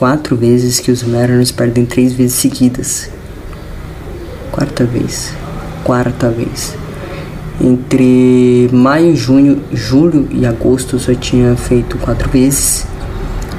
quatro 0.00 0.34
vezes 0.34 0.80
que 0.80 0.90
os 0.90 1.02
Mariners 1.02 1.52
perdem 1.52 1.84
três 1.84 2.14
vezes 2.14 2.32
seguidas. 2.32 3.10
Quarta 4.50 4.82
vez. 4.82 5.34
Quarta 5.84 6.30
vez. 6.30 6.74
Entre 7.60 8.70
maio, 8.72 9.14
junho, 9.14 9.62
julho 9.70 10.26
e 10.30 10.46
agosto 10.46 10.98
só 10.98 11.12
tinha 11.12 11.54
feito 11.54 11.98
quatro 11.98 12.30
vezes. 12.30 12.86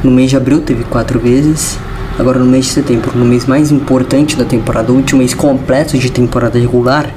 No 0.03 0.09
mês 0.09 0.31
de 0.31 0.35
abril 0.35 0.61
teve 0.61 0.83
quatro 0.85 1.19
vezes. 1.19 1.77
Agora 2.17 2.39
no 2.39 2.47
mês 2.47 2.65
de 2.65 2.71
setembro, 2.71 3.15
no 3.15 3.23
mês 3.23 3.45
mais 3.45 3.71
importante 3.71 4.35
da 4.35 4.43
temporada, 4.43 4.91
o 4.91 4.95
último 4.95 5.19
mês 5.19 5.35
completo 5.35 5.95
de 5.95 6.11
temporada 6.11 6.57
regular, 6.57 7.13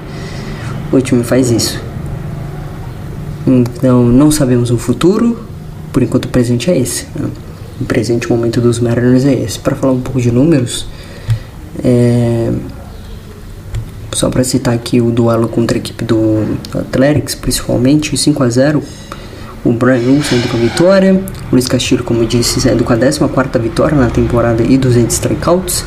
o 0.92 1.00
time 1.00 1.24
faz 1.24 1.50
isso. 1.50 1.82
Então 3.46 4.04
não 4.04 4.30
sabemos 4.30 4.70
o 4.70 4.76
futuro, 4.76 5.38
por 5.94 6.02
enquanto 6.02 6.26
o 6.26 6.28
presente 6.28 6.70
é 6.70 6.78
esse. 6.78 7.06
Né? 7.18 7.30
O 7.80 7.84
presente 7.84 8.28
momento 8.28 8.60
dos 8.60 8.78
Mariners 8.78 9.24
é 9.24 9.34
esse. 9.34 9.58
Para 9.58 9.74
falar 9.74 9.92
um 9.92 10.00
pouco 10.00 10.20
de 10.20 10.30
números, 10.30 10.86
é... 11.82 12.52
só 14.12 14.30
para 14.30 14.44
citar 14.44 14.74
aqui 14.74 15.00
o 15.00 15.10
duelo 15.10 15.48
contra 15.48 15.76
a 15.76 15.78
equipe 15.78 16.04
do 16.04 16.56
Athletics, 16.72 17.34
principalmente 17.34 18.16
5 18.16 18.42
a 18.42 18.48
0 18.48 18.82
o 19.64 19.72
Brian 19.72 19.94
Wilson 20.06 20.36
indo 20.36 20.48
com 20.48 20.58
a 20.58 20.60
vitória, 20.60 21.24
Luiz 21.50 21.66
Castilho, 21.66 22.04
como 22.04 22.26
disse, 22.26 22.68
indo 22.68 22.84
com 22.84 22.92
a 22.92 22.98
14 22.98 23.58
vitória 23.60 23.96
na 23.96 24.10
temporada 24.10 24.62
e 24.62 24.76
200 24.76 25.14
strikeouts, 25.14 25.84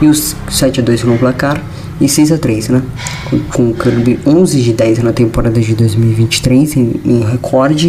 e 0.00 0.06
os 0.06 0.36
7 0.48 0.80
a 0.80 0.82
2 0.82 1.02
no 1.02 1.18
placar 1.18 1.60
e 2.00 2.08
6 2.08 2.32
a 2.32 2.38
3 2.38 2.68
né? 2.68 2.82
Com, 3.28 3.40
com 3.40 3.70
o 3.70 3.74
Kirby 3.74 4.20
11 4.24 4.62
de 4.62 4.72
10 4.72 4.98
na 5.02 5.12
temporada 5.12 5.60
de 5.60 5.74
2023 5.74 6.76
em, 6.76 7.00
em 7.04 7.20
recorde 7.24 7.88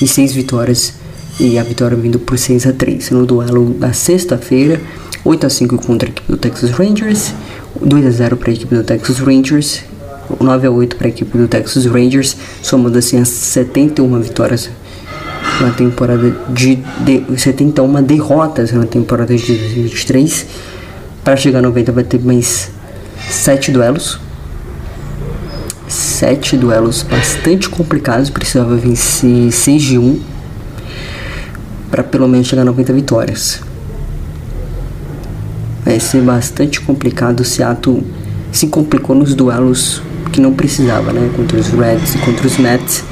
e 0.00 0.06
6 0.06 0.32
vitórias 0.32 0.94
e 1.38 1.58
a 1.58 1.62
vitória 1.62 1.96
vindo 1.96 2.18
por 2.18 2.38
6 2.38 2.66
a 2.66 2.72
3 2.72 3.10
no 3.10 3.26
duelo 3.26 3.74
da 3.74 3.92
sexta-feira, 3.92 4.80
8 5.24 5.46
a 5.46 5.50
5 5.50 5.78
contra 5.78 6.08
a 6.08 6.10
equipe 6.10 6.30
do 6.30 6.38
Texas 6.38 6.70
Rangers, 6.70 7.34
2 7.80 8.06
a 8.06 8.10
0 8.10 8.36
para 8.36 8.50
a 8.50 8.54
equipe 8.54 8.74
do 8.74 8.82
Texas 8.82 9.18
Rangers, 9.18 9.84
9 10.40 10.66
a 10.66 10.70
8 10.70 10.96
para 10.96 11.06
a 11.06 11.10
equipe 11.10 11.36
do 11.36 11.46
Texas 11.46 11.84
Rangers, 11.86 12.36
somando 12.62 12.98
assim 12.98 13.20
as 13.20 13.28
71 13.28 14.20
vitórias 14.20 14.70
na 15.60 15.70
temporada 15.70 16.34
de, 16.50 16.76
de 16.76 17.24
71 17.38 18.02
derrotas 18.02 18.72
na 18.72 18.86
temporada 18.86 19.36
de 19.36 19.46
2023. 19.46 20.46
Para 21.22 21.36
chegar 21.36 21.58
a 21.58 21.62
90 21.62 21.92
vai 21.92 22.04
ter 22.04 22.20
mais 22.20 22.70
7 23.28 23.72
duelos. 23.72 24.20
7 25.88 26.56
duelos 26.56 27.02
bastante 27.02 27.68
complicados, 27.68 28.30
precisava 28.30 28.74
vencer 28.76 29.52
6 29.52 29.82
de 29.82 29.98
1 29.98 30.35
para 31.96 32.04
pelo 32.04 32.28
menos 32.28 32.46
chegar 32.46 32.60
a 32.60 32.64
90 32.66 32.92
vitórias. 32.92 33.62
Vai 35.82 35.98
ser 35.98 36.20
bastante 36.20 36.78
complicado. 36.78 37.40
O 37.40 37.44
Seattle 37.44 38.06
se 38.52 38.66
complicou 38.66 39.16
nos 39.16 39.34
duelos 39.34 40.02
que 40.30 40.38
não 40.38 40.52
precisava, 40.52 41.10
né? 41.10 41.30
Contra 41.34 41.58
os 41.58 41.68
Reds 41.68 42.14
e 42.14 42.18
contra 42.18 42.46
os 42.46 42.58
Mets. 42.58 43.02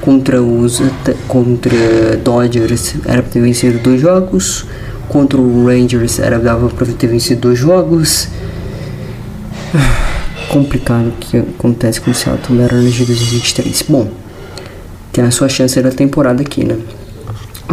Contra 0.00 0.40
os 0.40 0.80
contra 1.26 2.16
Dodgers 2.22 2.94
era 3.04 3.22
para 3.22 3.32
ter 3.32 3.40
vencido 3.40 3.80
dois 3.80 4.00
jogos. 4.00 4.66
Contra 5.08 5.40
o 5.40 5.66
Rangers 5.66 6.20
era 6.20 6.38
dava 6.38 6.68
para 6.68 6.86
ter 6.86 7.08
vencido 7.08 7.40
dois 7.40 7.58
jogos. 7.58 8.28
Complicado 10.48 11.08
o 11.08 11.12
que 11.12 11.38
acontece 11.38 12.00
com 12.00 12.12
o 12.12 12.14
Seattle 12.14 12.56
Mariners 12.56 12.94
de 12.94 13.04
2023. 13.04 13.84
Bom, 13.88 14.08
tem 15.12 15.24
a 15.24 15.30
sua 15.32 15.48
chance 15.48 15.80
da 15.82 15.90
temporada 15.90 16.42
aqui, 16.42 16.64
né? 16.64 16.76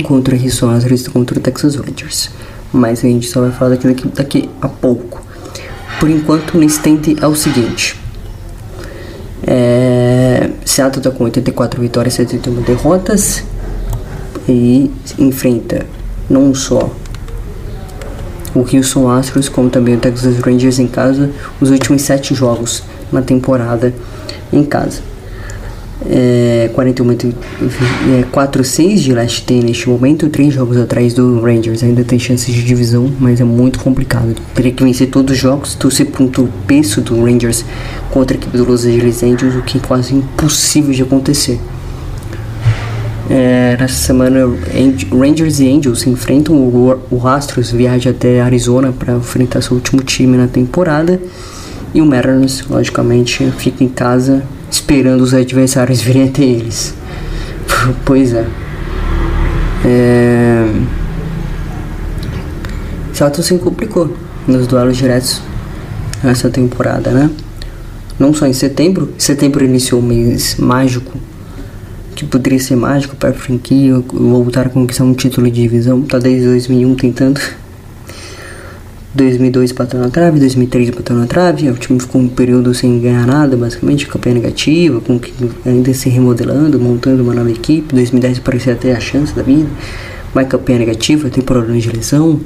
Contra 0.02 0.36
o 0.36 0.42
Houston 0.42 0.70
Astros 0.70 1.06
e 1.06 1.10
contra 1.10 1.38
o 1.38 1.42
Texas 1.42 1.76
Rangers. 1.76 2.30
Mas 2.72 3.00
a 3.00 3.08
gente 3.08 3.28
só 3.28 3.42
vai 3.42 3.52
falar 3.52 3.72
daquilo 3.72 3.94
daqui, 3.94 4.08
daqui 4.10 4.50
a 4.62 4.68
pouco. 4.68 5.22
Por 6.00 6.10
enquanto, 6.10 6.58
o 6.58 6.64
instante 6.64 7.16
é 7.22 7.28
o 7.28 7.36
seguinte. 7.36 8.00
É, 9.46 10.50
Seattle 10.66 11.00
está 11.00 11.12
com 11.12 11.24
84 11.24 11.82
vitórias 11.82 12.14
e 12.16 12.18
71 12.18 12.62
derrotas 12.62 13.44
e 14.48 14.92
enfrenta 15.18 15.86
não 16.30 16.54
só 16.54 16.92
o 18.54 18.60
Houston 18.60 19.10
Astros 19.10 19.48
como 19.48 19.70
também 19.70 19.96
o 19.96 20.00
Texas 20.00 20.38
Rangers 20.40 20.80
em 20.80 20.88
casa 20.88 21.32
os 21.62 21.70
últimos 21.70 22.02
sete 22.02 22.36
jogos 22.36 22.84
na 23.12 23.22
temporada 23.22 23.94
em 24.52 24.64
casa 24.64 25.02
é, 26.08 26.70
41 26.74 27.12
é, 27.12 28.24
4 28.32 28.64
6 28.64 29.02
de 29.02 29.14
Last 29.14 29.44
tem 29.44 29.62
neste 29.62 29.90
momento, 29.90 30.30
3 30.30 30.54
jogos 30.54 30.78
atrás 30.78 31.14
do 31.14 31.42
Rangers. 31.42 31.84
Ainda 31.84 32.04
tem 32.04 32.18
chances 32.18 32.54
de 32.54 32.64
divisão, 32.64 33.12
mas 33.20 33.42
é 33.42 33.44
muito 33.44 33.80
complicado. 33.80 34.36
Teria 34.54 34.72
que 34.72 34.84
vencer 34.84 35.10
todos 35.10 35.34
os 35.34 35.40
jogos, 35.40 35.76
torcer 35.76 36.06
por 36.06 36.24
um 36.24 36.28
tropeço 36.28 37.02
do 37.02 37.22
Rangers 37.24 37.66
contra 38.12 38.36
a 38.36 38.38
equipe 38.38 38.58
do 38.58 38.64
Los 38.64 38.86
Angeles 38.86 39.24
Angels, 39.24 39.56
o 39.56 39.62
que 39.62 39.78
é 39.78 39.82
quase 39.82 40.16
impossível 40.16 40.94
de 40.94 41.04
acontecer. 41.04 41.60
É, 43.30 43.78
nessa 43.80 44.08
semana, 44.08 44.40
Rangers 45.12 45.60
e 45.60 45.70
Angels 45.70 46.08
enfrentam. 46.08 46.56
O, 46.56 46.98
o 47.12 47.28
Astros 47.28 47.72
viaja 47.72 48.12
até 48.12 48.42
Arizona 48.42 48.92
para 48.92 49.16
enfrentar 49.16 49.62
seu 49.62 49.76
último 49.76 50.02
time 50.02 50.38
na 50.38 50.48
temporada. 50.48 51.20
E 51.94 52.02
o 52.02 52.06
Mariners, 52.06 52.66
logicamente, 52.68 53.52
fica 53.58 53.84
em 53.84 53.90
casa 53.90 54.44
esperando 54.70 55.22
os 55.22 55.34
adversários 55.34 56.02
virem 56.02 56.30
até 56.30 56.44
eles. 56.44 56.94
pois 58.06 58.34
é. 58.34 58.46
é... 59.86 60.66
Seattle 63.14 63.44
se 63.44 63.58
complicou 63.58 64.16
nos 64.48 64.66
duelos 64.68 64.98
diretos 64.98 65.42
nessa 66.24 66.50
temporada, 66.50 67.12
né? 67.12 67.30
Não 68.18 68.34
só 68.34 68.46
em 68.46 68.54
setembro, 68.54 69.14
setembro 69.18 69.64
iniciou 69.64 70.02
um 70.02 70.06
mês 70.06 70.56
mágico, 70.58 71.18
que 72.16 72.26
poderia 72.26 72.60
ser 72.60 72.76
mágico 72.76 73.16
para 73.16 73.30
a 73.30 73.34
franquia 73.34 74.04
voltar 74.12 74.68
a 74.68 74.70
conquistar 74.70 75.06
um 75.06 75.14
título 75.14 75.50
de 75.50 75.62
divisão, 75.62 76.02
tá 76.02 76.20
desde 76.20 76.46
2001 76.46 76.96
tentando. 76.96 77.40
2002 79.14 79.72
bateu 79.72 80.00
na 80.00 80.10
trave, 80.10 80.40
2003 80.40 80.92
bateu 80.92 81.16
na 81.16 81.26
trave, 81.26 81.70
o 81.70 81.74
time 81.74 82.00
ficou 82.00 82.22
um 82.22 82.28
período 82.28 82.74
sem 82.76 83.00
ganhar 83.00 83.26
nada, 83.26 83.58
basicamente, 83.58 84.06
campanha 84.06 84.36
negativa, 84.36 85.02
com 85.02 85.20
que 85.20 85.34
ainda 85.66 85.92
se 85.94 86.10
remodelando, 86.10 86.80
montando 86.80 87.24
uma 87.24 87.34
nova 87.34 87.50
equipe, 87.50 87.94
2010 87.94 88.40
parecia 88.40 88.76
ter 88.76 88.92
a 88.92 89.00
chance 89.00 89.34
da 89.34 89.42
vida, 89.42 89.68
mas 90.34 90.48
campanha 90.48 90.80
negativa, 90.80 91.28
tem 91.30 91.44
problemas 91.44 91.82
de 91.82 91.90
lesão, 91.90 92.40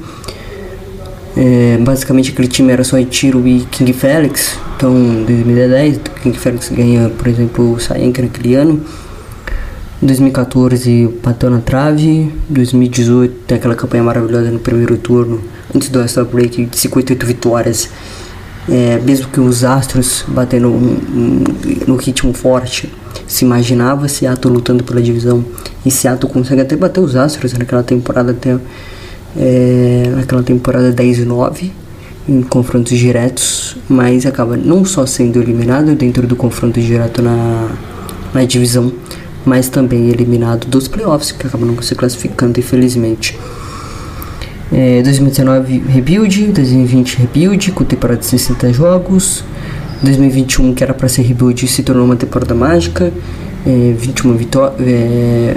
é, 1.36 1.76
basicamente 1.82 2.30
aquele 2.30 2.48
time 2.48 2.72
era 2.72 2.82
só 2.82 3.02
Tiro 3.02 3.46
e 3.46 3.60
King 3.70 3.92
Felix, 3.92 4.56
então 4.76 4.94
2010 5.26 6.00
King 6.22 6.38
Felix 6.38 6.70
ganha, 6.70 7.10
por 7.10 7.28
exemplo, 7.28 7.74
o 7.74 7.80
Sayenka 7.80 8.22
naquele 8.22 8.54
ano, 8.54 8.80
2014 10.00 11.10
bateu 11.22 11.50
na 11.50 11.58
trave, 11.58 12.32
2018 12.48 13.34
tem 13.46 13.58
aquela 13.58 13.74
campanha 13.74 14.02
maravilhosa 14.02 14.50
no 14.50 14.58
primeiro 14.58 14.96
turno, 14.96 15.42
antes 15.74 15.88
do 15.88 16.00
All-Star 16.00 16.24
Break, 16.24 16.66
de 16.66 16.78
58 16.78 17.26
vitórias. 17.26 17.88
É, 18.68 18.98
mesmo 19.04 19.28
que 19.28 19.40
os 19.40 19.62
Astros 19.62 20.24
batendo 20.26 20.70
no 21.86 21.96
ritmo 21.96 22.32
forte, 22.32 22.90
se 23.26 23.44
imaginava 23.44 24.08
Seattle 24.08 24.54
lutando 24.54 24.82
pela 24.82 25.02
divisão 25.02 25.44
e 25.84 25.90
Seattle 25.90 26.32
consegue 26.32 26.62
até 26.62 26.74
bater 26.74 27.00
os 27.00 27.14
Astros 27.14 27.52
naquela 27.52 27.82
temporada 27.82 28.30
até 28.30 28.58
é, 29.36 30.12
naquela 30.16 30.42
temporada 30.42 30.92
10 30.92 31.18
e 31.18 31.24
9 31.24 31.72
em 32.26 32.42
confrontos 32.42 32.96
diretos, 32.96 33.76
mas 33.88 34.24
acaba 34.24 34.56
não 34.56 34.84
só 34.84 35.04
sendo 35.04 35.42
eliminado 35.42 35.94
dentro 35.94 36.26
do 36.26 36.34
confronto 36.34 36.80
direto 36.80 37.20
na, 37.20 37.68
na 38.32 38.44
divisão, 38.44 38.92
mas 39.44 39.68
também 39.68 40.08
eliminado 40.08 40.66
dos 40.66 40.88
playoffs, 40.88 41.32
que 41.32 41.46
acaba 41.46 41.66
não 41.66 41.80
se 41.82 41.94
classificando, 41.94 42.58
infelizmente. 42.58 43.38
É, 44.72 45.02
2019 45.02 45.84
rebuild, 45.88 46.46
2020 46.52 47.18
rebuild, 47.18 47.72
com 47.72 47.84
temporada 47.84 48.20
de 48.20 48.26
60 48.26 48.72
jogos. 48.72 49.44
2021, 50.02 50.74
que 50.74 50.82
era 50.82 50.92
para 50.92 51.08
ser 51.08 51.22
rebuild, 51.22 51.66
se 51.66 51.82
tornou 51.82 52.04
uma 52.04 52.16
temporada 52.16 52.54
mágica. 52.54 53.12
É, 53.66 53.94
21 53.96 54.36
vitórias. 54.36 54.80
É, 54.80 55.56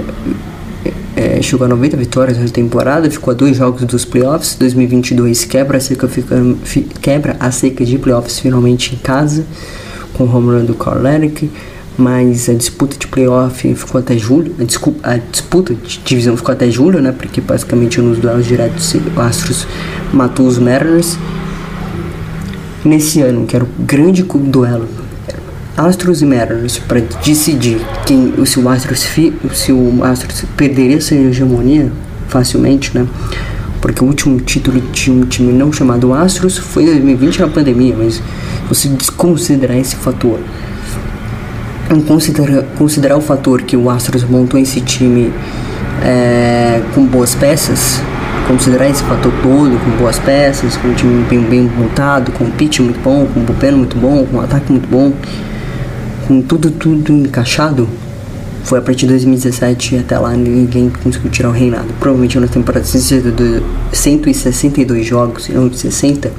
é, 1.16 1.42
chegou 1.42 1.64
a 1.64 1.68
90 1.68 1.96
vitórias 1.96 2.38
na 2.38 2.48
temporada, 2.48 3.10
ficou 3.10 3.32
a 3.32 3.34
dois 3.34 3.56
jogos 3.56 3.82
dos 3.82 4.04
playoffs. 4.04 4.54
2022 4.54 5.44
quebra 5.44 5.78
a 5.78 5.80
seca, 5.80 6.06
fica, 6.06 6.36
fi, 6.62 6.82
quebra 6.82 7.36
a 7.40 7.50
seca 7.50 7.84
de 7.84 7.98
playoffs 7.98 8.38
finalmente 8.38 8.94
em 8.94 8.98
casa, 8.98 9.44
com 10.14 10.24
o 10.24 10.36
home 10.36 10.58
run 10.58 10.64
do 10.64 10.74
Carl 10.74 11.04
Eric 11.06 11.50
mas 11.98 12.48
a 12.48 12.54
disputa 12.54 12.96
de 12.96 13.08
playoff 13.08 13.74
ficou 13.74 13.98
até 13.98 14.16
julho, 14.16 14.54
a, 14.60 14.64
desculpa, 14.64 15.00
a 15.02 15.16
disputa 15.16 15.74
de 15.74 15.98
divisão 16.04 16.36
ficou 16.36 16.52
até 16.52 16.70
julho, 16.70 17.02
né, 17.02 17.12
porque 17.12 17.40
basicamente 17.40 18.00
nos 18.00 18.18
duelos 18.18 18.46
diretos 18.46 18.94
o 18.94 19.20
Astros 19.20 19.66
matou 20.12 20.46
os 20.46 20.58
Mariners. 20.58 21.18
Nesse 22.84 23.20
ano, 23.20 23.44
que 23.44 23.56
era 23.56 23.64
o 23.64 23.68
grande 23.80 24.22
duelo 24.22 24.88
Astros 25.76 26.22
e 26.22 26.26
Mariners 26.26 26.78
para 26.78 27.00
decidir 27.24 27.80
quem, 28.06 28.32
se 28.46 28.60
o 28.60 28.68
Astros 28.68 29.00
se 29.52 29.72
o 29.72 30.04
Astros 30.04 30.44
perderia 30.56 30.96
essa 30.96 31.16
hegemonia 31.16 31.90
facilmente, 32.28 32.96
né? 32.96 33.06
Porque 33.80 34.02
o 34.02 34.06
último 34.06 34.40
título 34.40 34.80
de 34.80 35.10
um 35.10 35.22
time 35.22 35.52
não 35.52 35.72
chamado 35.72 36.12
Astros 36.12 36.58
foi 36.58 36.84
em 36.84 36.86
2020 36.86 37.40
na 37.40 37.48
pandemia, 37.48 37.94
mas 37.96 38.22
você 38.68 38.88
desconsiderar 38.88 39.76
esse 39.76 39.96
fator 39.96 40.40
considerar, 42.06 42.62
considerar 42.76 43.16
o 43.16 43.20
fator 43.20 43.62
que 43.62 43.76
o 43.76 43.88
Astros 43.88 44.24
montou 44.24 44.60
esse 44.60 44.80
time 44.80 45.32
é, 46.02 46.82
com 46.94 47.04
boas 47.06 47.34
peças, 47.34 48.00
considerar 48.46 48.88
esse 48.88 49.02
fator 49.02 49.32
todo, 49.42 49.78
com 49.82 49.90
boas 49.92 50.18
peças, 50.18 50.76
com 50.76 50.88
um 50.88 50.94
time 50.94 51.24
bem, 51.24 51.40
bem 51.40 51.62
montado, 51.62 52.30
com 52.32 52.44
um 52.44 52.50
pitch 52.50 52.80
muito 52.80 53.00
bom, 53.00 53.26
com 53.26 53.40
um 53.40 53.44
bullpen 53.44 53.72
muito 53.72 53.96
bom, 53.96 54.24
com 54.26 54.36
um 54.36 54.40
ataque 54.40 54.70
muito 54.70 54.88
bom, 54.88 55.12
com 56.26 56.42
tudo, 56.42 56.70
tudo 56.70 57.12
encaixado, 57.12 57.88
foi 58.64 58.80
a 58.80 58.82
partir 58.82 59.06
de 59.06 59.12
2017 59.12 59.96
até 59.96 60.18
lá 60.18 60.32
ninguém 60.32 60.92
conseguiu 61.02 61.30
tirar 61.30 61.48
o 61.48 61.52
reinado. 61.52 61.88
Provavelmente 61.98 62.38
na 62.38 62.48
temporada 62.48 62.84
de 62.84 62.90
162 63.92 65.06
jogos 65.06 65.48
e 65.48 65.52
não 65.52 65.68
de 65.68 65.78
60, 65.78 66.30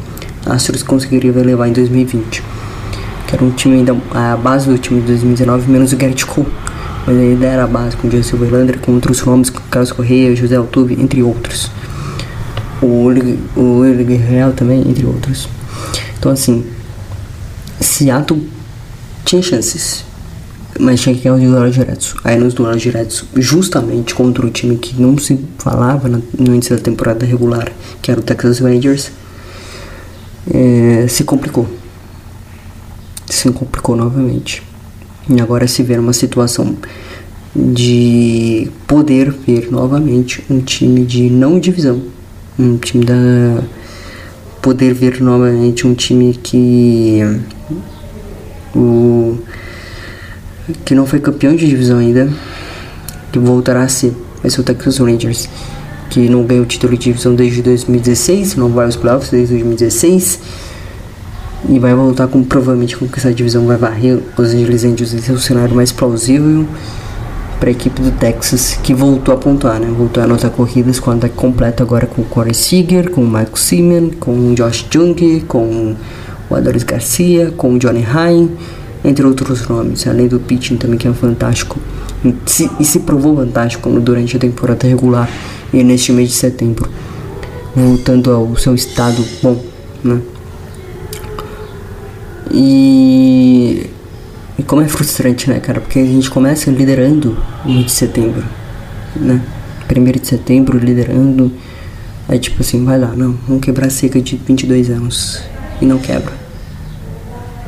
Astros 0.46 0.84
conseguiria 0.84 1.32
levar 1.32 1.68
em 1.68 1.74
2020 1.74 2.59
que 3.30 3.36
era 3.36 3.46
um 3.46 3.52
time 3.52 3.76
ainda 3.76 3.96
a 4.10 4.36
base 4.36 4.68
do 4.68 4.76
time 4.80 5.02
de 5.02 5.08
2019, 5.08 5.70
menos 5.70 5.94
o 5.94 5.98
Garrett 5.98 6.26
Cole. 6.26 6.48
Mas 7.06 7.16
ainda 7.16 7.46
era 7.46 7.64
a 7.64 7.68
base 7.68 7.96
com 7.96 8.08
o 8.08 8.12
Justin 8.12 8.38
Verlander, 8.38 8.80
com 8.80 8.94
outros 8.94 9.24
nomes, 9.24 9.52
como 9.52 9.68
Carlos 9.70 9.92
Correia, 9.92 10.36
José 10.36 10.56
Altuve, 10.56 10.96
entre 11.00 11.22
outros. 11.22 11.70
O 12.82 13.06
Willi 13.06 14.16
Real 14.16 14.52
também, 14.54 14.82
entre 14.82 15.06
outros. 15.06 15.48
Então 16.18 16.32
assim, 16.32 16.66
Seattle 17.80 18.50
tinha 19.24 19.44
chances, 19.44 20.04
mas 20.80 21.00
tinha 21.00 21.14
que 21.14 21.22
ganhar 21.22 21.36
os 21.36 21.44
duelos 21.44 21.76
diretos. 21.76 22.16
Aí 22.24 22.36
nos 22.36 22.56
duelos 22.56 22.82
diretos, 22.82 23.26
justamente 23.36 24.16
contra 24.16 24.44
o 24.44 24.50
time 24.50 24.76
que 24.76 25.00
não 25.00 25.20
se 25.20 25.40
falava 25.60 26.08
no 26.10 26.56
início 26.56 26.76
da 26.76 26.82
temporada 26.82 27.28
regular, 27.28 27.72
que 28.02 28.10
era 28.10 28.20
o 28.20 28.24
Texas 28.24 28.58
Rangers, 28.58 29.12
é, 30.52 31.06
se 31.08 31.24
complicou 31.24 31.79
se 33.40 33.50
complicou 33.52 33.96
novamente. 33.96 34.62
E 35.30 35.40
agora 35.40 35.68
se 35.68 35.82
vê 35.84 35.96
numa 35.96 36.14
situação 36.14 36.76
de 37.56 38.70
poder 38.86 39.32
ver 39.32 39.72
novamente 39.72 40.44
um 40.50 40.60
time 40.60 41.06
de 41.06 41.30
não 41.30 41.60
divisão, 41.60 42.02
um 42.58 42.78
time 42.78 43.06
da 43.06 43.64
poder 44.62 44.94
ver 44.94 45.22
novamente 45.22 45.88
um 45.88 45.94
time 45.94 46.34
que 46.34 47.22
o 48.76 49.38
que 50.86 50.94
não 50.94 51.06
foi 51.06 51.20
campeão 51.20 51.56
de 51.56 51.68
divisão 51.68 51.98
ainda, 51.98 52.30
que 53.32 53.40
voltará 53.40 53.84
a 53.84 53.88
ser, 53.88 54.14
vai 54.42 54.52
ser 54.52 54.62
o 54.62 54.64
Texas 54.64 54.98
Rangers, 54.98 55.50
que 56.10 56.28
não 56.28 56.44
ganhou 56.44 56.64
o 56.64 56.68
título 56.68 56.96
de 56.98 57.06
divisão 57.06 57.34
desde 57.34 57.62
2016, 57.62 58.56
não 58.56 58.70
vai 58.70 58.86
aos 58.86 58.96
playoffs 58.96 59.32
desde 59.32 59.54
2016 59.54 60.69
e 61.68 61.78
vai 61.80 61.94
voltar 61.94 62.28
com 62.28 62.44
provavelmente 62.44 62.96
com 62.96 63.08
que 63.08 63.20
essa 63.20 63.34
divisão 63.34 63.66
vai 63.66 63.78
varrer 63.78 64.20
os 64.38 64.54
Angeles 64.54 64.84
Angels 64.84 65.14
esse 65.14 65.30
é 65.30 65.34
o 65.34 65.40
cenário 65.40 65.76
mais 65.76 65.92
plausível 65.92 66.66
para 67.60 67.70
a 67.70 67.72
equipe 67.72 68.02
do 68.02 68.12
Texas 68.12 68.80
que 68.82 68.94
voltou 68.94 69.34
a 69.34 69.38
pontuar, 69.38 69.80
né? 69.80 69.88
Voltou 69.88 70.22
a 70.22 70.26
anotar 70.26 70.50
corridas 70.50 70.98
com 71.00 71.12
a 71.12 71.16
ataque 71.16 71.36
completo 71.36 71.84
agora 71.84 72.08
com 72.08 72.22
o 72.22 72.26
Corey 72.26 72.54
Seager, 72.54 73.12
com 73.12 73.22
o 73.22 73.28
Michael 73.28 73.56
Seaman, 73.56 74.10
com 74.12 74.32
o 74.32 74.56
Josh 74.56 74.86
Jung, 74.90 75.42
com 75.42 75.96
o 76.50 76.56
Adolis 76.56 76.84
Garcia, 76.84 77.52
com 77.52 77.74
o 77.74 77.78
Johnny 77.78 78.00
Hine, 78.00 78.50
entre 79.04 79.26
outros 79.26 79.68
nomes, 79.68 80.08
além 80.08 80.30
do 80.30 80.40
pitching 80.40 80.78
também 80.78 80.98
que 80.98 81.08
é 81.08 81.12
fantástico 81.12 81.78
e 82.24 82.34
se, 82.46 82.70
e 82.80 82.86
se 82.86 83.00
provou 83.00 83.36
fantástico 83.36 83.90
durante 84.00 84.38
a 84.38 84.40
temporada 84.40 84.88
regular 84.88 85.30
e 85.74 85.84
neste 85.84 86.14
mês 86.14 86.30
de 86.30 86.36
setembro, 86.36 86.90
voltando 87.76 88.32
ao 88.32 88.56
seu 88.56 88.74
estado 88.74 89.24
bom, 89.44 89.62
né? 90.02 90.20
E, 92.52 93.90
e 94.58 94.64
como 94.64 94.82
é 94.82 94.88
frustrante, 94.88 95.50
né, 95.50 95.60
cara? 95.60 95.80
Porque 95.80 96.00
a 96.00 96.06
gente 96.06 96.30
começa 96.30 96.72
liderando 96.72 97.38
no 97.64 97.84
de 97.84 97.92
setembro, 97.92 98.44
né? 99.16 99.42
Primeiro 99.88 100.20
de 100.20 100.28
setembro 100.28 100.78
liderando. 100.78 101.52
Aí 102.28 102.40
tipo 102.40 102.62
assim, 102.62 102.84
vai 102.86 103.00
lá, 103.00 103.14
não, 103.16 103.38
vamos 103.48 103.64
quebrar 103.64 103.88
a 103.88 103.90
seca 103.90 104.22
de 104.22 104.36
22 104.36 104.90
anos. 104.90 105.42
E 105.82 105.86
não 105.86 105.98
quebra. 105.98 106.34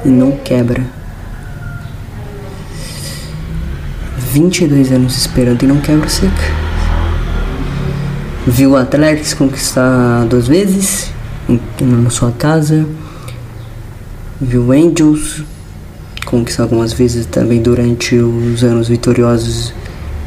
E 0.04 0.10
não 0.10 0.32
quebra. 0.32 0.84
22 4.32 4.91
anos 4.91 5.17
esperando 5.17 5.63
e 5.63 5.67
não 5.67 5.80
quebra 5.82 6.06
a 6.06 6.10
seca. 6.10 6.62
Viu 8.48 8.72
o 8.72 8.76
Athletics 8.76 9.34
conquistar 9.34 10.26
duas 10.26 10.48
vezes 10.48 11.12
na 11.80 12.10
sua 12.10 12.32
casa 12.32 12.88
viu 14.41 14.71
Angels 14.71 15.43
conquistar 16.25 16.63
algumas 16.63 16.91
vezes 16.91 17.27
também 17.27 17.62
durante 17.62 18.15
os 18.15 18.63
anos 18.63 18.88
vitoriosos 18.88 19.71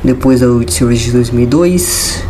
depois 0.05 0.41
da 0.41 0.47
World 0.47 0.73
Series 0.73 1.01
de 1.01 1.11
2002 1.11 2.23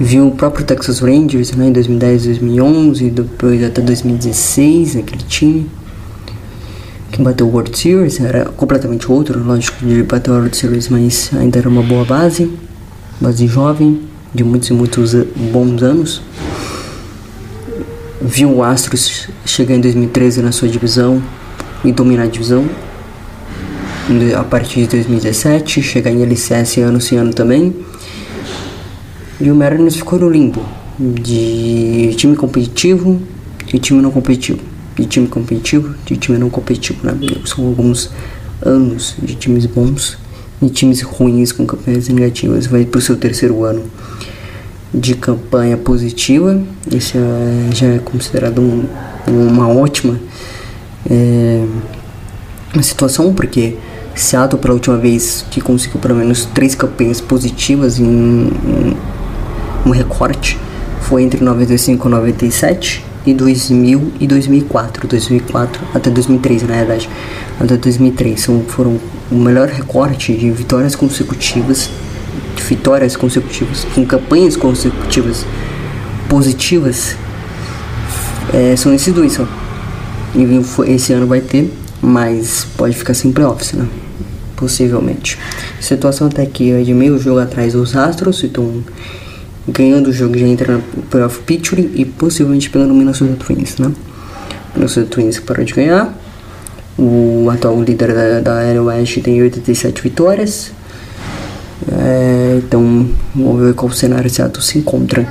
viu 0.00 0.28
o 0.28 0.30
próprio 0.30 0.64
Texas 0.64 1.00
Rangers 1.00 1.52
né, 1.52 1.68
em 1.68 1.72
2010 1.72 2.24
2011 2.24 3.10
depois 3.10 3.62
até 3.62 3.82
2016 3.82 4.96
aquele 4.96 5.24
time 5.24 5.70
que 7.10 7.20
bateu 7.20 7.46
o 7.46 7.50
World 7.50 7.78
Series. 7.78 8.18
Era 8.20 8.46
completamente 8.46 9.12
outro 9.12 9.38
lógico 9.44 9.84
de 9.84 10.02
bater 10.02 10.30
o 10.30 10.34
World 10.34 10.56
Series 10.56 10.88
mas 10.88 11.30
ainda 11.34 11.58
era 11.58 11.68
uma 11.68 11.82
boa 11.82 12.06
base 12.06 12.50
base 13.20 13.46
jovem 13.46 14.00
de 14.34 14.42
muitos 14.42 14.70
e 14.70 14.72
muitos 14.72 15.14
bons 15.52 15.82
anos 15.82 16.22
viu 18.24 18.50
o 18.54 18.62
Astros 18.62 19.28
chegar 19.44 19.74
em 19.74 19.80
2013 19.80 20.42
na 20.42 20.52
sua 20.52 20.68
divisão 20.68 21.22
e 21.84 21.92
dominar 21.92 22.24
a 22.24 22.26
divisão. 22.26 22.68
A 24.38 24.44
partir 24.44 24.82
de 24.82 24.88
2017, 24.88 25.82
chegar 25.82 26.10
em 26.10 26.22
LCS 26.22 26.78
ano 26.78 27.00
sim 27.00 27.16
ano 27.16 27.32
também. 27.32 27.74
E 29.40 29.50
o 29.50 29.54
Mariners 29.54 29.96
ficou 29.96 30.18
no 30.18 30.28
limbo 30.28 30.64
de 30.98 32.14
time 32.16 32.36
competitivo 32.36 33.20
e 33.72 33.78
time 33.78 34.00
não 34.00 34.10
competitivo. 34.10 34.60
De 34.94 35.06
time 35.06 35.26
competitivo 35.26 35.94
de 36.04 36.16
time 36.16 36.38
não 36.38 36.50
competitivo. 36.50 36.98
Né? 37.04 37.18
São 37.44 37.66
alguns 37.66 38.10
anos 38.60 39.16
de 39.20 39.34
times 39.34 39.66
bons 39.66 40.18
e 40.60 40.68
times 40.68 41.00
ruins 41.02 41.50
com 41.50 41.66
campanhas 41.66 42.08
negativas. 42.08 42.66
Vai 42.66 42.84
para 42.84 42.98
o 42.98 43.00
seu 43.00 43.16
terceiro 43.16 43.64
ano 43.64 43.84
de 44.92 45.14
campanha 45.14 45.76
positiva. 45.76 46.60
Isso 46.90 47.16
é, 47.16 47.74
já 47.74 47.86
é 47.86 47.98
considerado 47.98 48.60
um, 48.60 48.84
uma 49.26 49.68
ótima 49.68 50.18
é, 51.10 51.64
situação, 52.82 53.32
porque 53.32 53.76
Seattle, 54.14 54.60
pela 54.60 54.74
última 54.74 54.96
vez 54.96 55.44
que 55.50 55.60
conseguiu 55.60 56.00
pelo 56.00 56.16
menos 56.16 56.44
três 56.46 56.74
campanhas 56.74 57.20
positivas 57.20 57.98
em, 57.98 58.04
em 58.04 58.96
um 59.86 59.90
recorte, 59.90 60.58
foi 61.00 61.22
entre 61.22 61.42
95 61.42 62.06
e 62.06 62.10
97 62.10 63.04
e 63.24 63.34
2000 63.34 64.12
e 64.20 64.26
2004, 64.26 65.06
2004 65.06 65.82
até 65.94 66.10
2003 66.10 66.62
na 66.62 66.74
verdade, 66.74 67.08
até 67.58 67.76
2003 67.76 68.40
são, 68.40 68.62
foram 68.66 68.98
o 69.30 69.34
melhor 69.36 69.68
recorte 69.68 70.32
de 70.34 70.50
vitórias 70.50 70.94
consecutivas 70.94 71.88
vitórias 72.68 73.16
consecutivas, 73.16 73.84
com 73.94 74.04
campanhas 74.04 74.56
consecutivas 74.56 75.44
positivas, 76.28 77.16
É, 78.52 78.76
são 78.76 78.92
esses 78.92 79.14
dois 79.14 79.32
só. 79.32 79.46
E 80.34 80.92
esse 80.92 81.12
ano 81.12 81.26
vai 81.26 81.40
ter, 81.40 81.72
mas 82.02 82.66
pode 82.76 82.94
ficar 82.94 83.14
sem 83.14 83.32
playoffs, 83.32 83.72
né? 83.72 83.86
Possivelmente. 84.56 85.38
Situação 85.80 86.26
até 86.26 86.44
que 86.44 86.70
é 86.70 86.82
de 86.82 86.92
meio 86.92 87.18
jogo 87.18 87.38
atrás 87.38 87.72
dos 87.72 87.96
Astros, 87.96 88.42
então 88.44 88.82
ganhando 89.66 90.08
o 90.08 90.12
jogo 90.12 90.36
já 90.36 90.46
entra 90.46 90.74
no 90.74 91.02
playoff 91.10 91.40
picture 91.42 91.90
e 91.94 92.04
possivelmente 92.04 92.68
pegando 92.68 92.92
o 92.92 92.96
Minnesota 92.96 93.36
Twins, 93.36 93.78
né? 93.78 93.92
Minnesota 94.74 95.06
Twins 95.06 95.38
parou 95.38 95.64
de 95.64 95.72
ganhar. 95.72 96.12
O 96.98 97.48
atual 97.50 97.82
líder 97.82 98.14
da, 98.14 98.40
da 98.40 98.64
NL 98.64 98.80
West 98.80 99.18
tem 99.22 99.40
87 99.40 100.02
vitórias. 100.02 100.72
É, 101.90 102.60
então, 102.62 103.08
vamos 103.34 103.60
ver 103.60 103.74
qual 103.74 103.90
cenário 103.90 104.30
ato 104.44 104.62
se 104.62 104.78
encontra 104.78 105.26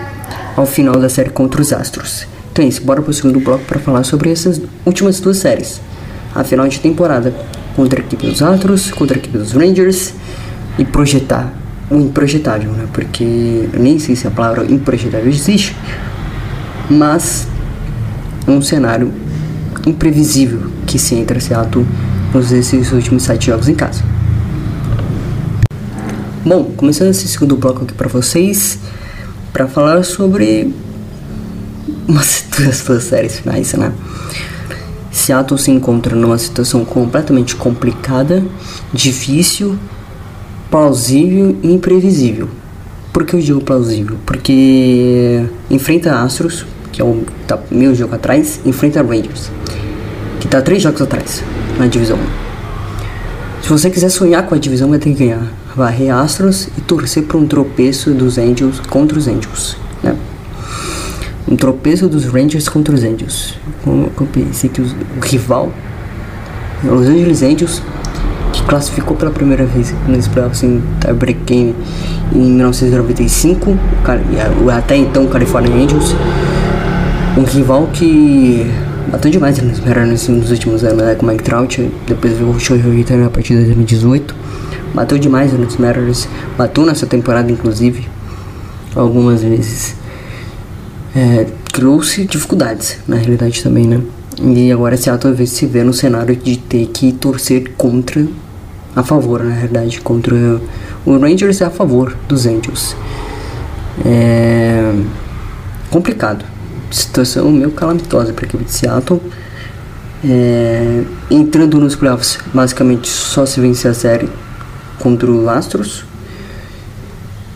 ao 0.56 0.66
final 0.66 1.00
da 1.00 1.10
série 1.10 1.30
contra 1.30 1.62
os 1.62 1.72
Astros. 1.72 2.28
Então 2.52 2.66
é 2.66 2.68
isso, 2.68 2.84
bora 2.84 3.02
pro 3.02 3.14
segundo 3.14 3.40
bloco 3.40 3.64
para 3.66 3.80
falar 3.80 4.04
sobre 4.04 4.32
essas 4.32 4.62
últimas 4.86 5.20
duas 5.20 5.38
séries. 5.38 5.80
A 6.36 6.44
final 6.44 6.68
de 6.68 6.80
temporada 6.80 7.34
contra 7.76 8.02
a 8.02 8.04
equipe 8.04 8.28
dos 8.28 8.42
Astros, 8.42 8.92
contra 8.92 9.18
a 9.18 9.20
equipe 9.20 9.38
dos 9.38 9.54
Rangers 9.54 10.14
e 10.78 10.84
projetar 10.84 11.54
o 11.90 11.96
improjetável, 11.96 12.72
né? 12.72 12.88
Porque 12.94 13.70
eu 13.72 13.80
nem 13.80 14.00
sei 14.00 14.16
se 14.16 14.28
a 14.28 14.32
palavra 14.32 14.66
improjetável 14.66 15.30
existe, 15.30 15.76
mas 16.90 17.48
um 18.48 18.62
cenário 18.62 19.12
imprevisível 19.86 20.72
que 20.86 21.00
se 21.00 21.16
entra 21.16 21.40
Seattle 21.40 21.86
nos 22.34 22.52
esses 22.52 22.92
últimos 22.92 23.24
sete 23.24 23.48
jogos 23.48 23.68
em 23.68 23.76
casa. 23.76 24.04
Bom, 26.44 26.72
começando 26.76 27.10
esse 27.10 27.28
segundo 27.28 27.56
bloco 27.56 27.84
aqui 27.84 27.94
para 27.94 28.10
vocês, 28.10 28.80
para 29.54 29.68
falar 29.68 30.04
sobre 30.04 30.74
umas 32.08 32.46
duas, 32.58 32.82
duas 32.82 33.04
séries 33.04 33.40
finais, 33.40 33.72
né? 33.74 33.94
Seattle 35.12 35.60
se 35.60 35.70
encontra 35.70 36.16
numa 36.16 36.40
situação 36.40 36.84
completamente 36.84 37.56
complicada, 37.56 38.44
difícil, 38.92 39.78
plausível 40.72 41.56
e 41.62 41.72
imprevisível. 41.72 42.50
Por 43.14 43.24
que 43.24 43.36
eu 43.36 43.40
digo 43.40 43.62
plausível? 43.62 44.18
Porque 44.26 45.46
enfrenta 45.70 46.24
Astros, 46.24 46.66
que 46.92 47.04
é 47.04 47.06
o 47.06 47.24
tá 47.46 47.60
meio 47.70 47.94
jogo 47.94 48.16
atrás, 48.16 48.60
enfrenta 48.66 49.04
Rangers, 49.04 49.52
que 50.40 50.48
tá 50.48 50.60
três 50.60 50.82
jogos 50.82 51.04
atrás 51.04 51.44
na 51.78 51.86
divisão. 51.86 52.18
Se 53.62 53.70
você 53.70 53.92
quiser 53.92 54.10
sonhar 54.10 54.48
com 54.48 54.56
a 54.56 54.58
divisão, 54.58 54.90
vai 54.90 54.98
ter 54.98 55.12
que 55.12 55.20
ganhar. 55.20 55.61
Varrer 55.76 56.14
Astros 56.14 56.68
e 56.78 56.82
torcer 56.82 57.24
para 57.24 57.38
um 57.38 57.46
tropeço 57.46 58.12
dos 58.12 58.38
Angels 58.38 58.80
contra 58.80 59.18
os 59.18 59.28
Angels. 59.28 59.78
Né? 60.04 60.16
Um 61.48 61.56
tropeço 61.56 62.08
dos 62.08 62.26
Rangers 62.26 62.68
contra 62.68 62.94
os 62.94 63.04
Angels. 63.04 63.56
Eu 63.86 64.28
pensei 64.32 64.70
que 64.70 64.82
o 64.82 64.86
rival, 65.24 65.72
Los 66.84 67.08
Angeles 67.08 67.42
Angels, 67.42 67.82
que 68.54 68.64
classificou 68.64 69.16
pela 69.16 69.32
primeira 69.32 69.66
vez 69.66 69.94
nesse 70.08 70.30
playoffs 70.30 70.64
em 70.64 70.82
tiebreak 71.00 71.40
game 71.46 71.76
em 72.34 72.52
1995, 72.52 73.78
até 74.78 74.96
então 74.98 75.26
California 75.28 75.74
Angels, 75.74 76.16
um 77.38 77.44
rival 77.44 77.88
que 77.94 78.70
bateu 79.10 79.32
demais 79.32 79.58
nos 79.62 79.80
Mariners 79.80 80.28
nos 80.28 80.52
últimos 80.52 80.84
anos, 80.84 81.02
né, 81.04 81.16
com 81.16 81.26
o 81.26 81.30
Mike 81.30 81.44
Trout, 81.44 81.92
depois 82.08 82.34
veio 82.34 82.50
o 82.50 82.60
Shohei 82.60 83.06
na 83.18 83.30
partida 83.30 83.62
de 83.62 83.68
2018, 83.68 84.41
bateu 84.94 85.18
demais 85.18 85.54
nos 85.54 85.78
Mariners, 85.78 86.28
bateu 86.58 86.86
nessa 86.86 87.06
temporada 87.06 87.52
inclusive, 87.52 88.08
algumas 88.96 89.42
vezes. 89.42 89.96
É, 91.16 91.46
trouxe 91.72 92.26
dificuldades 92.26 92.98
na 93.08 93.18
realidade 93.18 93.62
também, 93.62 93.86
né? 93.86 94.02
E 94.42 94.72
agora 94.72 94.96
Seattle 94.96 95.32
talvez 95.32 95.50
se 95.50 95.66
vê 95.66 95.84
no 95.84 95.94
cenário 95.94 96.36
de 96.36 96.58
ter 96.58 96.88
que 96.88 97.12
torcer 97.12 97.74
contra, 97.78 98.26
a 98.96 99.04
favor, 99.04 99.44
na 99.44 99.54
realidade, 99.54 100.02
contra 100.02 100.36
o 101.06 101.18
Rangers 101.18 101.62
é 101.62 101.66
a 101.66 101.70
favor 101.70 102.16
dos 102.28 102.46
Angels. 102.46 102.96
É 104.06 104.94
complicado 105.92 106.46
situação 106.90 107.52
meio 107.52 107.72
calamitosa 107.72 108.34
para 108.34 108.46
a 108.46 108.48
equipe 108.48 108.64
de 108.64 108.72
Seattle. 108.72 109.22
É, 110.24 111.04
entrando 111.30 111.80
nos 111.80 111.96
playoffs, 111.96 112.40
basicamente 112.54 113.10
só 113.10 113.46
se 113.46 113.60
vencer 113.60 113.92
a 113.92 113.94
série 113.94 114.30
contra 115.02 115.30
o 115.30 115.50
Astros. 115.50 116.06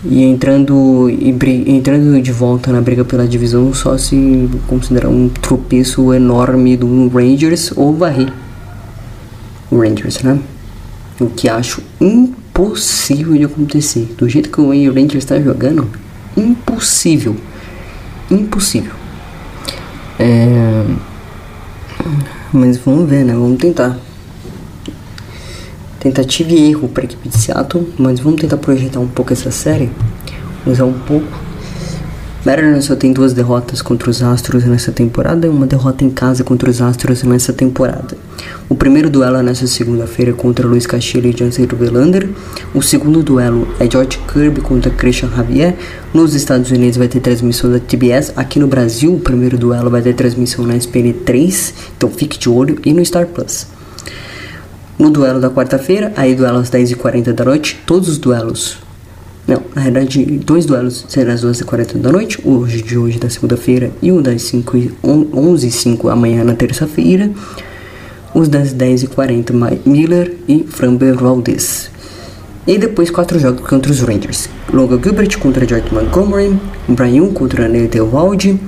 E 0.04 0.24
entrando, 0.24 1.10
e 1.10 1.36
entrando 1.68 2.22
de 2.22 2.32
volta 2.32 2.72
na 2.72 2.80
briga 2.80 3.04
pela 3.04 3.28
divisão, 3.28 3.74
só 3.74 3.98
se 3.98 4.48
considerar 4.68 5.10
um 5.10 5.30
tropeço 5.30 6.14
enorme 6.14 6.78
do 6.78 7.08
Rangers 7.08 7.72
ou 7.76 7.96
varrer 7.96 8.32
o 9.72 9.80
Rangers, 9.80 10.22
né? 10.22 10.40
O 11.20 11.28
que 11.28 11.50
acho 11.50 11.82
impossível 12.00 13.34
de 13.36 13.46
acontecer. 13.46 14.14
Do 14.18 14.30
jeito 14.30 14.50
que 14.50 14.62
o 14.62 14.70
Rangers 14.70 15.24
está 15.24 15.40
jogando, 15.40 15.88
impossível. 16.38 17.36
Impossível. 18.30 18.94
É... 20.20 20.86
Mas 22.54 22.78
vamos 22.78 23.10
ver, 23.10 23.26
né? 23.26 23.34
Vamos 23.34 23.58
tentar. 23.58 23.98
Tentativa 26.06 26.52
e 26.52 26.70
erro 26.70 26.88
para 26.88 27.02
a 27.02 27.06
equipe 27.06 27.30
de 27.30 27.36
Seattle, 27.36 27.92
mas 27.98 28.20
vamos 28.20 28.40
tentar 28.40 28.58
projetar 28.58 29.00
um 29.00 29.08
pouco 29.08 29.34
essa 29.34 29.50
série. 29.50 29.90
Usar 30.64 30.86
um 30.86 30.94
pouco 30.94 31.26
Mariners 32.46 32.86
só 32.86 32.96
tem 32.96 33.12
duas 33.12 33.34
derrotas 33.34 33.82
contra 33.82 34.08
os 34.08 34.22
Astros 34.22 34.66
nessa 34.66 34.92
temporada 34.92 35.48
e 35.48 35.50
uma 35.50 35.66
derrota 35.66 36.04
em 36.04 36.12
casa 36.12 36.44
contra 36.44 36.70
os 36.70 36.80
Astros 36.80 37.24
nessa 37.24 37.52
temporada. 37.52 38.16
O 38.70 38.76
primeiro 38.76 39.10
duelo 39.10 39.38
é 39.38 39.42
nessa 39.42 39.66
segunda-feira 39.66 40.32
contra 40.32 40.68
Luiz 40.68 40.86
Castilho 40.86 41.28
e 41.28 41.36
Jansen 41.36 41.66
Verlander. 41.66 42.30
O 42.72 42.84
segundo 42.84 43.24
duelo 43.24 43.68
é 43.80 43.90
George 43.90 44.20
Kirby 44.32 44.62
contra 44.62 44.92
Christian 44.92 45.32
Javier. 45.36 45.76
Nos 46.14 46.36
Estados 46.36 46.70
Unidos 46.70 46.98
vai 46.98 47.08
ter 47.08 47.20
transmissão 47.20 47.72
da 47.72 47.80
TBS. 47.80 48.32
Aqui 48.36 48.60
no 48.60 48.68
Brasil, 48.68 49.12
o 49.12 49.20
primeiro 49.20 49.58
duelo 49.58 49.90
vai 49.90 50.04
ter 50.04 50.14
transmissão 50.14 50.68
na 50.68 50.78
SPN 50.78 51.14
3, 51.26 51.74
então 51.98 52.12
fique 52.12 52.38
de 52.38 52.48
olho, 52.48 52.78
e 52.86 52.94
no 52.94 53.04
Star 53.04 53.26
Plus. 53.26 53.74
No 54.98 55.10
duelo 55.10 55.40
da 55.40 55.50
quarta-feira, 55.50 56.14
aí 56.16 56.36
duelo 56.36 56.60
às 56.60 56.70
10h40 56.70 57.34
da 57.34 57.46
noite, 57.46 57.82
todos 57.86 58.08
os 58.10 58.18
duelos 58.18 58.78
não, 59.48 59.62
na 59.76 59.84
verdade, 59.84 60.26
dois 60.44 60.66
duelos 60.66 61.06
serão 61.08 61.32
às 61.32 61.44
12h40 61.44 61.98
da 61.98 62.12
noite, 62.12 62.42
hoje 62.44 62.82
de 62.82 62.98
hoje 62.98 63.20
da 63.20 63.30
segunda-feira 63.30 63.92
e 64.02 64.12
o 64.12 64.20
das 64.20 64.42
5 64.42 64.78
e 64.78 64.92
11 65.04 65.68
e 65.68 65.72
5 65.72 66.10
amanhã 66.10 66.44
na 66.44 66.56
terça-feira. 66.56 67.30
Os 68.34 68.50
das 68.50 68.74
10h40 68.74 69.80
Miller 69.86 70.36
e 70.48 70.64
Framber 70.64 71.16
Valdez. 71.16 71.92
E 72.66 72.78
depois 72.80 73.12
quatro 73.12 73.38
jogos 73.38 73.68
contra 73.68 73.92
os 73.92 74.02
Rangers. 74.02 74.50
Logan 74.74 75.00
Gilbert 75.02 75.38
contra 75.38 75.68
George 75.68 75.94
Montgomery, 75.94 76.60
Brian 76.88 77.32
contra 77.32 77.70
Nate 77.70 78.02
Waldi, 78.02 78.60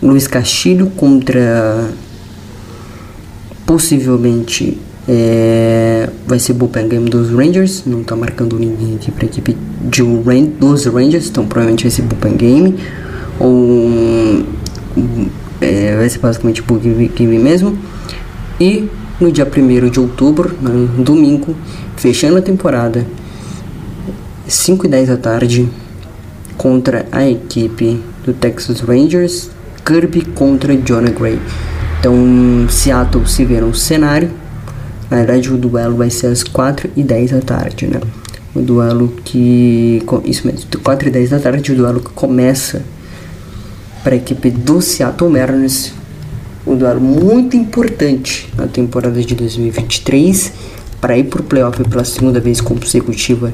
Luiz 0.00 0.28
Castilho 0.28 0.90
contra 0.90 1.90
possivelmente 3.66 4.78
é, 5.06 6.08
vai 6.26 6.38
ser 6.38 6.54
bullpen 6.54 6.88
game 6.88 7.10
dos 7.10 7.30
Rangers, 7.30 7.84
não 7.86 8.02
tá 8.02 8.16
marcando 8.16 8.58
ninguém 8.58 8.94
aqui 8.94 9.10
pra 9.10 9.26
equipe 9.26 9.56
de 9.82 10.02
Ran 10.02 10.44
dos 10.58 10.86
Rangers, 10.86 11.28
então 11.28 11.46
provavelmente 11.46 11.84
vai 11.84 11.90
ser 11.90 12.02
bullpen 12.02 12.36
game. 12.36 12.76
Ou 13.38 14.44
é, 15.60 15.96
vai 15.96 16.08
ser 16.08 16.18
basicamente 16.18 16.62
bullpen 16.62 17.10
game 17.14 17.38
mesmo. 17.38 17.76
E 18.58 18.88
no 19.20 19.30
dia 19.30 19.46
1 19.46 19.90
de 19.90 20.00
outubro, 20.00 20.56
no 20.60 21.04
domingo, 21.04 21.54
fechando 21.96 22.38
a 22.38 22.42
temporada, 22.42 23.06
5 24.46 24.86
e 24.86 24.88
10 24.88 25.08
da 25.08 25.16
tarde, 25.16 25.68
contra 26.56 27.06
a 27.12 27.28
equipe 27.28 28.00
do 28.24 28.32
Texas 28.32 28.80
Rangers, 28.80 29.50
Kirby 29.84 30.22
contra 30.34 30.74
Jonah 30.76 31.10
Gray. 31.10 31.38
Então, 32.00 32.66
Seattle 32.70 33.26
se 33.26 33.44
vê 33.44 33.60
no 33.60 33.74
cenário 33.74 34.30
na 35.10 35.18
verdade, 35.18 35.52
o 35.52 35.56
duelo 35.56 35.96
vai 35.96 36.10
ser 36.10 36.28
às 36.28 36.42
4 36.42 36.90
e 36.96 37.02
10 37.02 37.32
da 37.32 37.40
tarde, 37.40 37.86
né? 37.86 38.00
O 38.54 38.60
duelo 38.60 39.12
que. 39.24 40.02
Isso 40.24 40.46
mesmo, 40.46 40.66
4 40.82 41.08
e 41.08 41.10
10 41.10 41.30
da 41.30 41.38
tarde, 41.38 41.72
o 41.72 41.76
duelo 41.76 42.00
que 42.00 42.10
começa 42.10 42.82
para 44.02 44.14
a 44.14 44.16
equipe 44.16 44.50
do 44.50 44.80
Seattle 44.80 45.30
Mariners. 45.30 45.92
Um 46.66 46.76
duelo 46.76 47.00
muito 47.00 47.56
importante 47.56 48.48
na 48.56 48.66
temporada 48.66 49.20
de 49.20 49.34
2023 49.34 50.52
para 51.00 51.18
ir 51.18 51.24
para 51.24 51.42
o 51.42 51.44
playoff 51.44 51.82
pela 51.84 52.04
segunda 52.04 52.40
vez 52.40 52.60
consecutiva. 52.60 53.52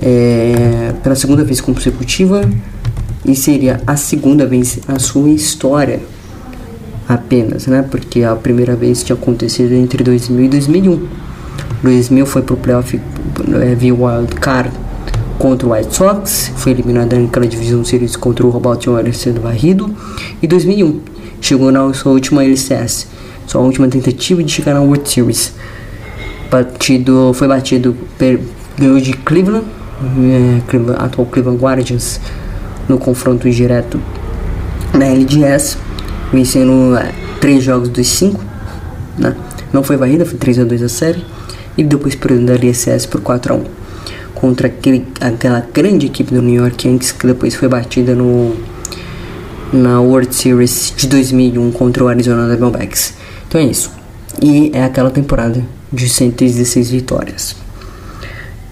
É, 0.00 0.92
pela 1.02 1.16
segunda 1.16 1.42
vez 1.42 1.60
consecutiva 1.60 2.48
e 3.24 3.34
seria 3.34 3.80
a 3.84 3.96
segunda 3.96 4.46
vez 4.46 4.78
na 4.86 4.98
sua 4.98 5.28
história 5.30 6.00
apenas, 7.08 7.66
né? 7.66 7.84
Porque 7.90 8.22
a 8.22 8.36
primeira 8.36 8.76
vez 8.76 9.02
tinha 9.02 9.16
acontecido 9.16 9.72
entre 9.72 10.04
2000 10.04 10.44
e 10.44 10.48
2001. 10.48 11.08
2000 11.82 12.26
foi 12.26 12.42
pro 12.42 12.56
playoff 12.56 13.00
é, 13.62 13.74
via 13.74 13.94
wild 13.94 14.34
card 14.36 14.70
contra 15.38 15.68
o 15.68 15.72
White 15.72 15.94
Sox, 15.94 16.52
foi 16.56 16.72
eliminado 16.72 17.14
naquela 17.14 17.46
divisão 17.46 17.84
series 17.84 18.16
contra 18.16 18.44
o 18.44 18.60
Baltimore 18.60 19.12
sendo 19.14 19.40
varrido. 19.40 19.94
E 20.42 20.46
2001 20.46 21.00
chegou 21.40 21.70
na 21.70 21.92
sua 21.94 22.12
última 22.12 22.44
LCS, 22.44 23.06
sua 23.46 23.60
última 23.60 23.88
tentativa 23.88 24.42
de 24.42 24.50
chegar 24.50 24.74
na 24.74 24.80
World 24.80 25.08
Series. 25.08 25.54
Batido, 26.50 27.32
foi 27.34 27.46
batido, 27.46 27.96
ganhou 28.76 28.98
de 29.00 29.12
Cleveland, 29.12 29.66
é, 30.02 30.60
Cleveland, 30.66 31.02
atual 31.02 31.26
Cleveland 31.26 31.62
Guardians, 31.62 32.20
no 32.88 32.98
confronto 32.98 33.48
direto 33.48 34.00
na 34.94 35.06
LDS, 35.06 35.78
vencendo 36.32 36.96
é, 36.96 37.12
três 37.40 37.62
jogos 37.62 37.88
dos 37.88 38.08
cinco, 38.08 38.44
né? 39.16 39.34
Não 39.72 39.82
foi 39.82 39.96
varrida, 39.96 40.24
foi 40.24 40.38
3 40.38 40.60
a 40.60 40.64
2 40.64 40.82
a 40.82 40.88
série 40.88 41.22
e 41.76 41.84
depois 41.84 42.14
perdendo 42.14 42.50
a 42.50 42.54
LCS 42.54 43.06
por 43.06 43.20
4 43.20 43.52
a 43.52 43.56
1 43.56 43.64
contra 44.34 44.68
aquele, 44.68 45.06
aquela 45.20 45.66
grande 45.72 46.06
equipe 46.06 46.32
do 46.32 46.40
New 46.40 46.54
York 46.54 46.88
Yankees 46.88 47.12
que 47.12 47.26
depois 47.26 47.54
foi 47.54 47.68
batida 47.68 48.14
no 48.14 48.54
na 49.72 50.00
World 50.00 50.34
Series 50.34 50.94
de 50.96 51.06
2001 51.08 51.72
contra 51.72 52.02
o 52.02 52.08
Arizona 52.08 52.48
Diamondbacks. 52.48 53.12
Então 53.46 53.60
é 53.60 53.64
isso. 53.64 53.90
E 54.42 54.70
é 54.72 54.82
aquela 54.82 55.10
temporada 55.10 55.62
de 55.92 56.08
116 56.08 56.90
vitórias. 56.90 57.54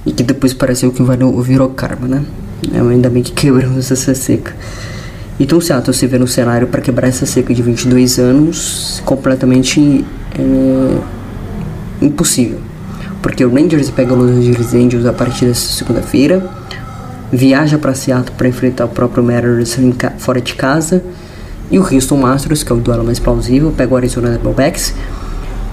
E 0.07 0.13
que 0.13 0.23
depois 0.23 0.55
pareceu 0.55 0.91
que 0.91 1.03
virou 1.43 1.69
karma, 1.71 2.09
né? 2.09 2.25
É, 2.73 2.79
ainda 2.79 3.11
bem 3.11 3.23
que 3.23 3.33
quebramos 3.33 3.91
essa 3.91 4.15
seca. 4.15 4.57
Então 5.39 5.61
Seattle 5.61 5.95
se 5.95 6.07
vê 6.07 6.19
no 6.19 6.27
cenário 6.27 6.67
para 6.67 6.81
quebrar 6.81 7.09
essa 7.09 7.27
seca 7.27 7.53
de 7.53 7.63
22 7.63 8.19
anos 8.19 9.03
completamente 9.05 10.05
é, 10.39 10.99
impossível. 12.01 12.59
Porque 13.21 13.45
o 13.45 13.53
Rangers 13.53 13.91
pega 13.91 14.15
os 14.15 14.19
Los 14.19 14.31
Angeles 14.31 14.75
Angels 14.75 15.07
a 15.07 15.13
partir 15.13 15.47
dessa 15.47 15.73
segunda-feira 15.73 16.49
viaja 17.33 17.79
para 17.79 17.95
Seattle 17.95 18.35
para 18.37 18.49
enfrentar 18.49 18.85
o 18.85 18.89
próprio 18.89 19.23
Mariners 19.23 19.77
fora 20.19 20.41
de 20.41 20.55
casa. 20.55 21.03
E 21.71 21.79
o 21.79 21.83
Houston 21.83 22.17
Masters, 22.17 22.63
que 22.63 22.71
é 22.71 22.75
o 22.75 22.79
duelo 22.79 23.05
mais 23.05 23.19
plausível, 23.19 23.73
pega 23.77 23.93
o 23.93 23.97
Arizona 23.97 24.31
Diamondbacks, 24.31 24.95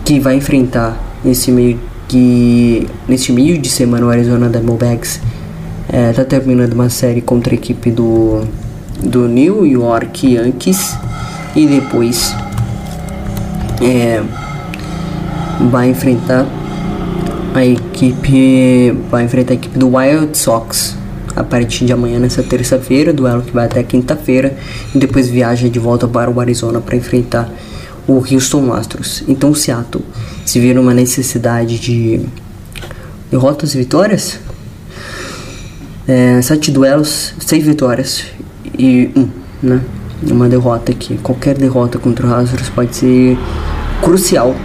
que 0.04 0.20
vai 0.20 0.36
enfrentar 0.36 0.98
nesse 1.24 1.52
meio 1.52 1.80
que 2.08 2.88
nesse 3.08 3.32
meio 3.32 3.58
de 3.58 3.70
semana 3.70 4.06
o 4.06 4.10
Arizona 4.10 4.50
Diamondbacks 4.50 5.22
está 6.10 6.22
é, 6.22 6.26
terminando 6.26 6.74
uma 6.74 6.90
série 6.90 7.22
contra 7.22 7.54
a 7.54 7.56
equipe 7.56 7.92
do 7.92 8.42
do 9.02 9.28
New 9.28 9.66
York 9.66 10.36
Yankees 10.36 10.96
e 11.56 11.66
depois 11.66 12.34
é, 13.82 14.22
vai 15.70 15.90
enfrentar 15.90 16.46
a 17.54 17.66
equipe 17.66 18.92
vai 19.10 19.24
enfrentar 19.24 19.54
a 19.54 19.56
equipe 19.56 19.78
do 19.78 19.96
Wild 19.96 20.38
Sox 20.38 20.96
a 21.36 21.44
partir 21.44 21.86
de 21.86 21.94
amanhã, 21.94 22.20
nessa 22.20 22.44
terça-feira, 22.44 23.12
duelo 23.12 23.42
que 23.42 23.52
vai 23.52 23.66
até 23.66 23.82
quinta-feira, 23.82 24.56
e 24.94 25.00
depois 25.00 25.28
viaja 25.28 25.68
de 25.68 25.80
volta 25.80 26.08
para 26.08 26.30
o 26.30 26.40
Arizona 26.40 26.80
para 26.80 26.96
enfrentar 26.96 27.50
o 28.08 28.18
Houston 28.18 28.72
Astros. 28.74 29.24
Então 29.28 29.52
o 29.52 29.56
Seattle 29.56 30.04
se 30.46 30.60
vê 30.60 30.74
numa 30.74 30.94
necessidade 30.94 31.80
de 31.80 32.26
derrotas 33.32 33.74
e 33.74 33.78
vitórias. 33.78 34.40
É, 36.08 36.42
sete 36.42 36.70
duelos, 36.70 37.34
seis 37.40 37.64
vitórias 37.66 38.26
e 38.78 39.10
um, 39.16 39.28
né? 39.62 39.82
Uma 40.30 40.48
derrota 40.48 40.92
aqui. 40.92 41.18
Qualquer 41.18 41.58
derrota 41.58 41.98
contra 42.00 42.26
o 42.26 42.34
Astros 42.34 42.70
pode 42.70 42.96
ser 42.96 43.38
crucial 44.02 44.56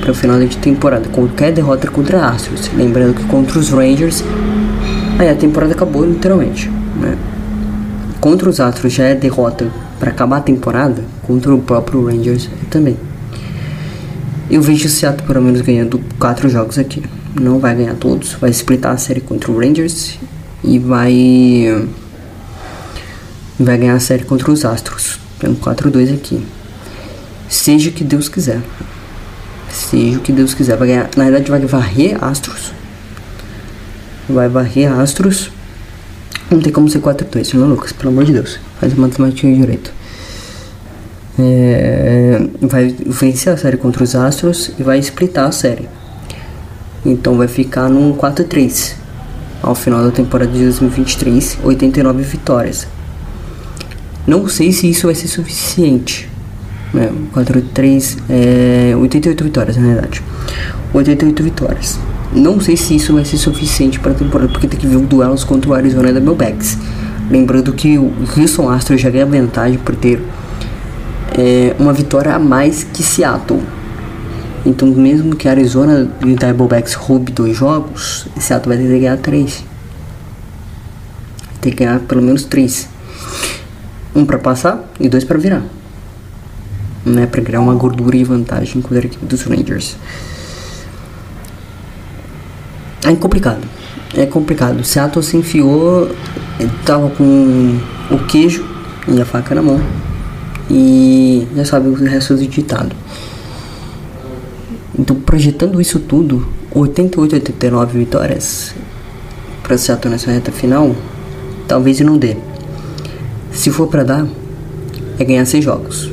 para 0.00 0.12
o 0.12 0.14
final 0.14 0.38
da 0.38 0.46
temporada. 0.46 1.08
Qualquer 1.08 1.52
derrota 1.52 1.90
contra 1.90 2.26
Astros. 2.26 2.70
Lembrando 2.76 3.14
que 3.14 3.24
contra 3.24 3.58
os 3.58 3.70
Rangers 3.70 4.22
Aí 5.20 5.28
a 5.28 5.34
temporada 5.34 5.74
acabou 5.74 6.02
literalmente, 6.02 6.70
né? 6.98 7.14
Contra 8.22 8.48
os 8.48 8.58
Astros 8.58 8.94
já 8.94 9.04
é 9.04 9.14
derrota 9.14 9.70
para 9.98 10.10
acabar 10.10 10.38
a 10.38 10.40
temporada, 10.40 11.04
contra 11.26 11.54
o 11.54 11.60
próprio 11.60 12.06
Rangers 12.06 12.48
também. 12.70 12.96
Eu 14.50 14.62
vejo 14.62 14.86
o 14.86 14.88
Seattle 14.88 15.26
pelo 15.26 15.42
menos 15.42 15.60
ganhando 15.60 16.00
quatro 16.18 16.48
jogos 16.48 16.78
aqui. 16.78 17.02
Não 17.38 17.58
vai 17.58 17.76
ganhar 17.76 17.96
todos, 17.96 18.32
vai 18.32 18.48
splitar 18.48 18.92
a 18.92 18.96
série 18.96 19.20
contra 19.20 19.52
o 19.52 19.58
Rangers 19.58 20.18
e 20.64 20.78
vai 20.78 21.86
vai 23.62 23.78
ganhar 23.78 23.94
a 23.94 24.00
série 24.00 24.24
contra 24.24 24.50
os 24.50 24.64
Astros. 24.64 25.18
Tem 25.38 25.50
um 25.50 25.54
4-2 25.54 26.14
aqui. 26.14 26.44
Seja 27.48 27.90
o 27.90 27.92
que 27.92 28.04
Deus 28.04 28.28
quiser. 28.28 28.60
Seja 29.70 30.18
o 30.18 30.20
que 30.20 30.32
Deus 30.32 30.54
quiser. 30.54 30.76
Vai 30.76 30.88
ganhar, 30.88 31.10
na 31.16 31.24
verdade 31.24 31.50
vai 31.50 31.60
varrer 31.60 32.22
Astros 32.22 32.72
vai 34.32 34.48
varrer 34.48 34.90
astros. 34.90 35.50
Não 36.50 36.60
tem 36.60 36.72
como 36.72 36.88
ser 36.88 37.00
4-2, 37.00 37.54
não, 37.54 37.68
Lucas? 37.68 37.92
Pelo 37.92 38.10
amor 38.10 38.24
de 38.24 38.32
Deus. 38.32 38.58
Faz 38.80 38.94
matemática 38.94 39.48
direito. 39.48 39.92
É, 41.38 42.40
vai 42.60 42.94
vencer 43.06 43.52
a 43.52 43.56
série 43.56 43.76
contra 43.76 44.02
os 44.02 44.14
Astros 44.14 44.72
e 44.78 44.82
vai 44.82 44.98
splitar 44.98 45.46
a 45.46 45.52
série. 45.52 45.88
Então 47.04 47.36
vai 47.36 47.48
ficar 47.48 47.88
num 47.88 48.14
4-3 48.14 48.94
ao 49.62 49.74
final 49.74 50.02
da 50.02 50.10
temporada 50.10 50.50
de 50.50 50.62
2023, 50.64 51.58
89 51.62 52.22
vitórias. 52.22 52.86
Não 54.30 54.46
sei 54.46 54.70
se 54.70 54.88
isso 54.88 55.08
vai 55.08 55.14
ser 55.16 55.26
suficiente. 55.26 56.30
É, 56.94 57.10
4-3 57.34 58.16
é 58.30 58.94
88 58.96 59.42
vitórias 59.42 59.76
na 59.76 59.88
verdade. 59.88 60.22
88 60.94 61.42
vitórias. 61.42 61.98
Não 62.32 62.60
sei 62.60 62.76
se 62.76 62.94
isso 62.94 63.12
vai 63.12 63.24
ser 63.24 63.38
suficiente 63.38 63.98
para 63.98 64.12
a 64.12 64.14
temporada, 64.14 64.48
porque 64.52 64.68
tem 64.68 64.78
que 64.78 64.86
ver 64.86 64.98
o 64.98 65.00
duelos 65.00 65.42
contra 65.42 65.68
o 65.68 65.74
Arizona 65.74 66.12
Diamondbacks. 66.12 66.78
Lembrando 67.28 67.72
que 67.72 67.98
o 67.98 68.12
Houston 68.36 68.68
Astros 68.68 69.00
já 69.00 69.10
ganha 69.10 69.26
vantagem 69.26 69.80
por 69.80 69.96
ter 69.96 70.22
é, 71.36 71.74
uma 71.76 71.92
vitória 71.92 72.32
a 72.32 72.38
mais 72.38 72.84
que 72.84 73.02
Seattle. 73.02 73.60
Então, 74.64 74.86
mesmo 74.86 75.34
que 75.34 75.48
Arizona 75.48 76.08
e 76.24 76.36
Diamondbacks 76.36 76.94
roube 76.94 77.32
dois 77.32 77.56
jogos, 77.56 78.28
Seattle 78.38 78.76
vai 78.76 78.84
ter 78.86 78.92
que 78.92 79.00
ganhar 79.00 79.16
três. 79.16 79.64
Ter 81.60 81.70
que 81.72 81.78
ganhar 81.78 81.98
pelo 81.98 82.22
menos 82.22 82.44
três. 82.44 82.88
Um 84.14 84.24
para 84.24 84.38
passar 84.38 84.90
e 84.98 85.08
dois 85.08 85.24
para 85.24 85.38
virar. 85.38 85.62
Né, 87.04 87.26
para 87.26 87.40
criar 87.40 87.60
uma 87.60 87.74
gordura 87.74 88.16
e 88.16 88.24
vantagem 88.24 88.82
contra 88.82 88.98
a 88.98 89.06
equipe 89.06 89.24
dos 89.24 89.42
Rangers. 89.42 89.96
É 93.04 93.14
complicado. 93.16 93.66
É 94.14 94.26
complicado. 94.26 94.84
Seattle 94.84 95.24
se 95.24 95.36
enfiou, 95.36 96.10
tava 96.84 97.08
com 97.10 97.78
o 98.10 98.18
queijo 98.26 98.66
e 99.08 99.20
a 99.20 99.24
faca 99.24 99.54
na 99.54 99.62
mão. 99.62 99.80
E 100.68 101.48
já 101.56 101.64
sabe 101.64 101.88
o 101.88 101.94
resto 101.94 102.34
do 102.34 102.46
ditado. 102.46 102.94
Então, 104.98 105.16
projetando 105.16 105.80
isso 105.80 105.98
tudo, 105.98 106.46
88, 106.72 107.34
89 107.36 107.98
vitórias 107.98 108.74
para 109.62 109.78
Seattle 109.78 110.12
nessa 110.12 110.30
reta 110.30 110.52
final, 110.52 110.94
talvez 111.66 112.00
não 112.00 112.18
dê. 112.18 112.36
Se 113.52 113.70
for 113.70 113.88
para 113.88 114.04
dar, 114.04 114.26
é 115.18 115.24
ganhar 115.24 115.44
seis 115.44 115.64
jogos. 115.64 116.10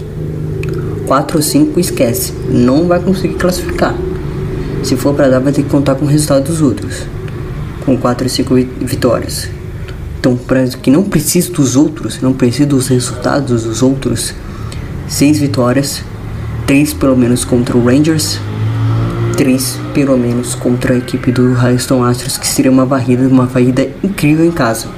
4 1.08 1.38
ou 1.38 1.44
5 1.44 1.80
esquece, 1.80 2.34
não 2.50 2.88
vai 2.88 3.00
conseguir 3.00 3.36
classificar. 3.36 3.96
Se 4.84 4.96
for 4.96 5.14
para 5.14 5.30
dar, 5.30 5.40
vai 5.40 5.54
ter 5.54 5.64
que 5.64 5.70
contar 5.70 5.96
com 5.96 6.06
o 6.06 6.08
resultado 6.08 6.44
dos 6.44 6.62
outros. 6.62 7.04
Com 7.86 7.98
4 7.98 8.28
e 8.28 8.30
5 8.30 8.56
vitórias. 8.82 9.50
Então, 10.20 10.36
para 10.36 10.68
que 10.68 10.92
não 10.92 11.04
precise 11.04 11.52
dos 11.52 11.76
outros, 11.76 12.22
não 12.22 12.34
precise 12.34 12.66
dos 12.66 12.88
resultados 12.88 13.64
dos 13.64 13.82
outros, 13.82 14.34
6 15.08 15.40
vitórias, 15.40 16.04
3 16.66 16.94
pelo 16.96 17.16
menos 17.16 17.46
contra 17.46 17.78
o 17.78 17.86
Rangers, 17.86 18.40
3 19.38 19.80
pelo 19.94 20.18
menos 20.18 20.56
contra 20.56 20.96
a 20.96 20.98
equipe 20.98 21.32
do 21.32 21.56
Houston 21.58 22.04
Astros, 22.04 22.38
que 22.38 22.48
seria 22.48 22.72
uma 22.72 22.86
varrida, 22.86 23.26
uma 23.28 23.46
varrida 23.46 23.88
incrível 24.04 24.46
em 24.46 24.52
casa. 24.52 24.97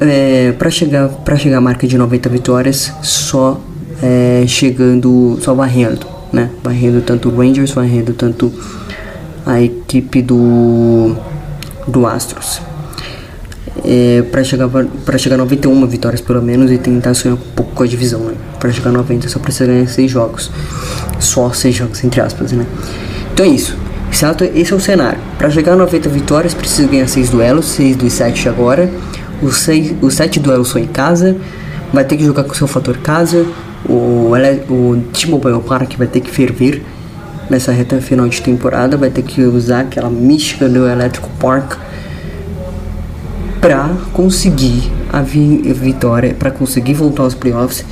É, 0.00 0.52
para 0.52 0.70
chegar 0.70 1.08
para 1.08 1.36
chegar 1.36 1.58
à 1.58 1.60
marca 1.60 1.86
de 1.86 1.96
90 1.96 2.28
vitórias, 2.28 2.92
só 3.02 3.60
é, 4.02 4.44
chegando, 4.46 5.38
só 5.40 5.54
varrendo 5.54 6.20
né? 6.32 6.50
Varrendo 6.62 7.00
tanto 7.02 7.28
o 7.28 7.36
Rangers, 7.36 7.72
varrendo 7.72 8.12
tanto 8.12 8.52
a 9.44 9.60
equipe 9.60 10.22
do, 10.22 11.16
do 11.86 12.06
Astros. 12.06 12.60
É, 13.84 14.22
para 14.30 14.44
chegar 14.44 14.68
para 14.68 15.16
chegar 15.16 15.36
a 15.36 15.38
91 15.38 15.86
vitórias 15.86 16.20
pelo 16.20 16.42
menos 16.42 16.70
e 16.70 16.76
tentar 16.76 17.14
sonhar 17.14 17.36
um 17.36 17.40
pouco 17.54 17.72
com 17.72 17.82
a 17.82 17.86
divisão, 17.86 18.20
né? 18.20 18.34
Para 18.58 18.70
chegar 18.72 18.90
a 18.90 18.92
90 18.92 19.28
só 19.28 19.38
precisa 19.38 19.66
ganhar 19.66 19.88
6 19.88 20.10
jogos. 20.10 20.50
Só 21.18 21.50
6 21.52 21.74
jogos 21.74 22.04
entre 22.04 22.20
aspas, 22.20 22.52
né? 22.52 22.66
Então 23.32 23.46
é 23.46 23.48
isso. 23.48 23.76
Esse 24.12 24.72
é 24.72 24.76
o 24.76 24.80
cenário. 24.80 25.20
Para 25.38 25.48
chegar 25.50 25.72
a 25.74 25.76
90 25.76 26.08
vitórias, 26.08 26.52
precisa 26.52 26.88
ganhar 26.88 27.06
6 27.06 27.30
duelos, 27.30 27.66
6 27.66 27.96
dos 27.96 28.12
7 28.12 28.48
agora. 28.48 28.90
Os, 29.42 29.56
6, 29.58 29.96
os 30.02 30.14
7 30.14 30.40
duelos 30.40 30.68
são 30.68 30.80
em 30.80 30.86
casa. 30.86 31.36
Vai 31.92 32.04
ter 32.04 32.16
que 32.16 32.24
jogar 32.24 32.44
com 32.44 32.54
seu 32.54 32.66
fator 32.66 32.98
casa 32.98 33.46
o, 33.88 34.32
o 34.68 35.02
T-Mobile 35.12 35.60
Park 35.62 35.96
vai 35.96 36.06
ter 36.06 36.20
que 36.20 36.30
ferver 36.30 36.82
nessa 37.48 37.72
reta 37.72 38.00
final 38.00 38.28
de 38.28 38.40
temporada, 38.40 38.96
vai 38.96 39.10
ter 39.10 39.22
que 39.22 39.42
usar 39.42 39.80
aquela 39.80 40.10
mística 40.10 40.68
do 40.68 40.88
Elétrico 40.88 41.28
Park 41.40 41.78
para 43.60 43.90
conseguir 44.12 44.90
a 45.12 45.20
vi 45.20 45.58
vitória, 45.72 46.34
para 46.34 46.50
conseguir 46.50 46.94
voltar 46.94 47.24
aos 47.24 47.34
playoffs 47.34 47.84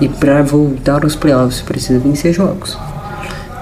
e 0.00 0.08
para 0.08 0.42
voltar 0.42 1.04
aos 1.04 1.14
playoffs 1.14 1.60
precisa 1.60 1.98
vencer 1.98 2.32
jogos. 2.32 2.76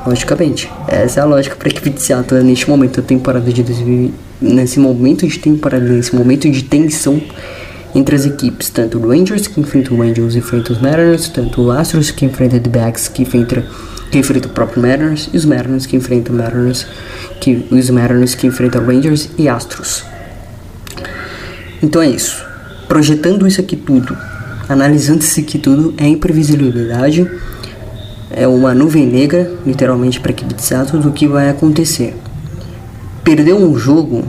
Logicamente, 0.07 0.71
essa 0.89 1.21
é 1.21 1.23
a 1.23 1.27
lógica 1.27 1.57
para 1.57 1.69
a 1.69 1.71
equipe 1.71 1.91
de 1.91 2.03
Seattle 2.03 2.43
neste 2.43 2.69
momento 2.69 3.01
da 3.01 3.07
temporada 3.07 3.53
de 3.53 3.63
2020, 3.63 4.15
nesse 4.41 4.81
momento 4.81 5.27
de 5.27 5.39
temporada, 5.39 5.85
nesse 5.85 6.15
momento 6.15 6.51
de 6.51 6.63
tensão 6.63 7.21
entre 7.95 8.15
as 8.15 8.25
equipes, 8.25 8.71
tanto 8.71 8.99
o 8.99 9.09
Rangers 9.09 9.47
que 9.47 9.61
enfrenta 9.61 9.93
o 9.93 10.01
Angels 10.01 10.35
e 10.35 10.39
enfrenta 10.39 10.73
os 10.73 10.81
Mariners, 10.81 11.29
tanto 11.29 11.63
o 11.63 11.71
Astros 11.71 12.11
que 12.11 12.25
enfrenta 12.25 12.57
o 12.57 12.71
Backs 12.71 13.09
que 13.09 13.23
enfrenta 13.23 13.65
que 14.11 14.19
enfrenta 14.19 14.49
o 14.49 14.51
próprio 14.51 14.83
Mariners 14.83 15.29
e 15.33 15.37
os 15.37 15.45
Mariners 15.45 15.87
que 15.87 15.97
enfrentam 15.97 16.35
Mariners, 16.35 16.87
que 17.41 17.67
os 17.71 17.91
Mariners 17.91 18.35
que 18.35 18.47
enfrentam 18.47 18.85
Rangers 18.85 19.29
e 19.39 19.49
Astros. 19.49 20.05
Então 21.83 22.03
é 22.03 22.09
isso. 22.09 22.45
Projetando 22.89 23.47
isso 23.47 23.61
aqui 23.61 23.77
tudo, 23.77 24.17
analisando 24.69 25.21
isso 25.21 25.39
aqui 25.39 25.59
tudo, 25.59 25.95
é 25.97 26.09
imprevisibilidade, 26.09 27.31
é 28.31 28.47
uma 28.47 28.73
nuvem 28.73 29.07
negra, 29.07 29.53
literalmente 29.67 30.21
para 30.21 30.33
Seattle, 30.59 31.03
do 31.03 31.11
que 31.11 31.27
vai 31.27 31.49
acontecer. 31.49 32.17
Perdeu 33.25 33.57
um 33.57 33.77
jogo, 33.77 34.25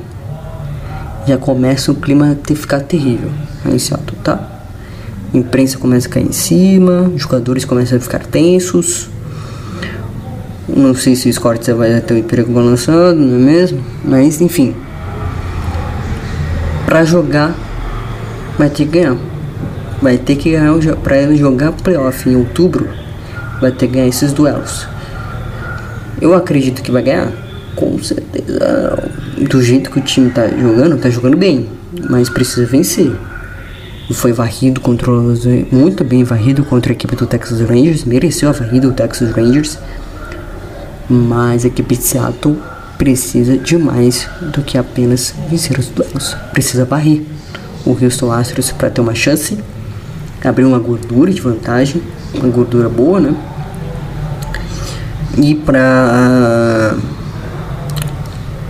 já 1.27 1.37
começa 1.37 1.91
o 1.91 1.95
clima 1.95 2.31
a 2.31 2.35
ter, 2.35 2.55
ficar 2.55 2.81
terrível 2.81 3.29
em 3.65 3.77
Seattle, 3.77 4.17
tá? 4.23 4.49
A 5.33 5.37
imprensa 5.37 5.77
começa 5.77 6.07
a 6.07 6.11
cair 6.11 6.27
em 6.27 6.31
cima, 6.31 7.11
os 7.13 7.21
jogadores 7.21 7.63
começam 7.63 7.97
a 7.97 8.01
ficar 8.01 8.25
tensos. 8.25 9.07
Não 10.67 10.95
sei 10.95 11.15
se 11.15 11.29
o 11.29 11.33
Scott 11.33 11.71
vai 11.73 12.01
ter 12.01 12.13
o 12.13 12.17
emprego 12.17 12.51
balançando, 12.51 13.21
não 13.21 13.35
é 13.35 13.39
mesmo? 13.39 13.81
Mas 14.03 14.41
enfim. 14.41 14.75
Pra 16.85 17.05
jogar, 17.05 17.55
vai 18.57 18.69
ter 18.69 18.85
que 18.85 18.99
ganhar. 18.99 19.17
Vai 20.01 20.17
ter 20.17 20.35
que 20.35 20.51
ganhar 20.51 20.73
ele 20.75 21.37
jogar 21.37 21.71
playoff 21.71 22.27
em 22.27 22.35
outubro. 22.35 23.00
Vai 23.61 23.71
ter 23.71 23.87
que 23.87 23.93
ganhar 23.93 24.07
esses 24.07 24.33
duelos. 24.33 24.87
Eu 26.19 26.33
acredito 26.33 26.81
que 26.81 26.91
vai 26.91 27.03
ganhar. 27.03 27.31
Com 27.75 28.01
certeza. 28.03 29.09
Do 29.49 29.61
jeito 29.61 29.89
que 29.89 29.99
o 29.99 30.01
time 30.01 30.29
tá 30.31 30.47
jogando, 30.47 30.97
tá 30.97 31.09
jogando 31.09 31.37
bem. 31.37 31.69
Mas 32.09 32.29
precisa 32.29 32.65
vencer. 32.65 33.11
Foi 34.13 34.33
varrido 34.33 34.81
contra 34.81 35.09
os, 35.09 35.45
muito 35.71 36.03
bem 36.03 36.23
varrido 36.23 36.65
contra 36.65 36.91
a 36.91 36.93
equipe 36.93 37.15
do 37.15 37.25
Texas 37.25 37.61
Rangers. 37.61 38.03
Mereceu 38.03 38.49
a 38.49 38.51
varrida 38.51 38.87
do 38.87 38.93
Texas 38.93 39.31
Rangers. 39.31 39.77
Mas 41.09 41.63
a 41.63 41.67
equipe 41.67 41.95
de 41.95 42.03
Seattle 42.03 42.57
precisa 42.97 43.57
de 43.57 43.77
mais 43.77 44.27
do 44.53 44.61
que 44.61 44.77
apenas 44.77 45.33
vencer 45.49 45.77
os 45.79 45.87
duelos. 45.87 46.35
Precisa 46.51 46.85
varrer 46.85 47.21
o 47.85 47.97
Houston 47.99 48.31
Astros 48.31 48.71
para 48.71 48.89
ter 48.89 49.01
uma 49.01 49.15
chance, 49.15 49.57
abrir 50.43 50.65
uma 50.65 50.77
gordura 50.77 51.31
de 51.31 51.41
vantagem, 51.41 52.01
uma 52.33 52.47
gordura 52.47 52.87
boa, 52.87 53.19
né? 53.19 53.35
E 55.37 55.55
para 55.55 56.95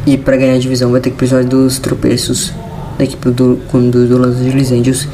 e 0.05 0.17
para 0.17 0.35
ganhar 0.35 0.55
a 0.55 0.59
divisão 0.59 0.91
vai 0.91 0.99
ter 0.99 1.11
que 1.11 1.17
precisar 1.17 1.43
dos 1.43 1.79
tropeços 1.79 2.51
da 2.97 3.03
equipe 3.03 3.29
do, 3.29 3.55
do, 3.55 4.07
do 4.07 4.17
Los 4.17 4.37
Angeles 4.37 4.71
Angels 4.71 5.07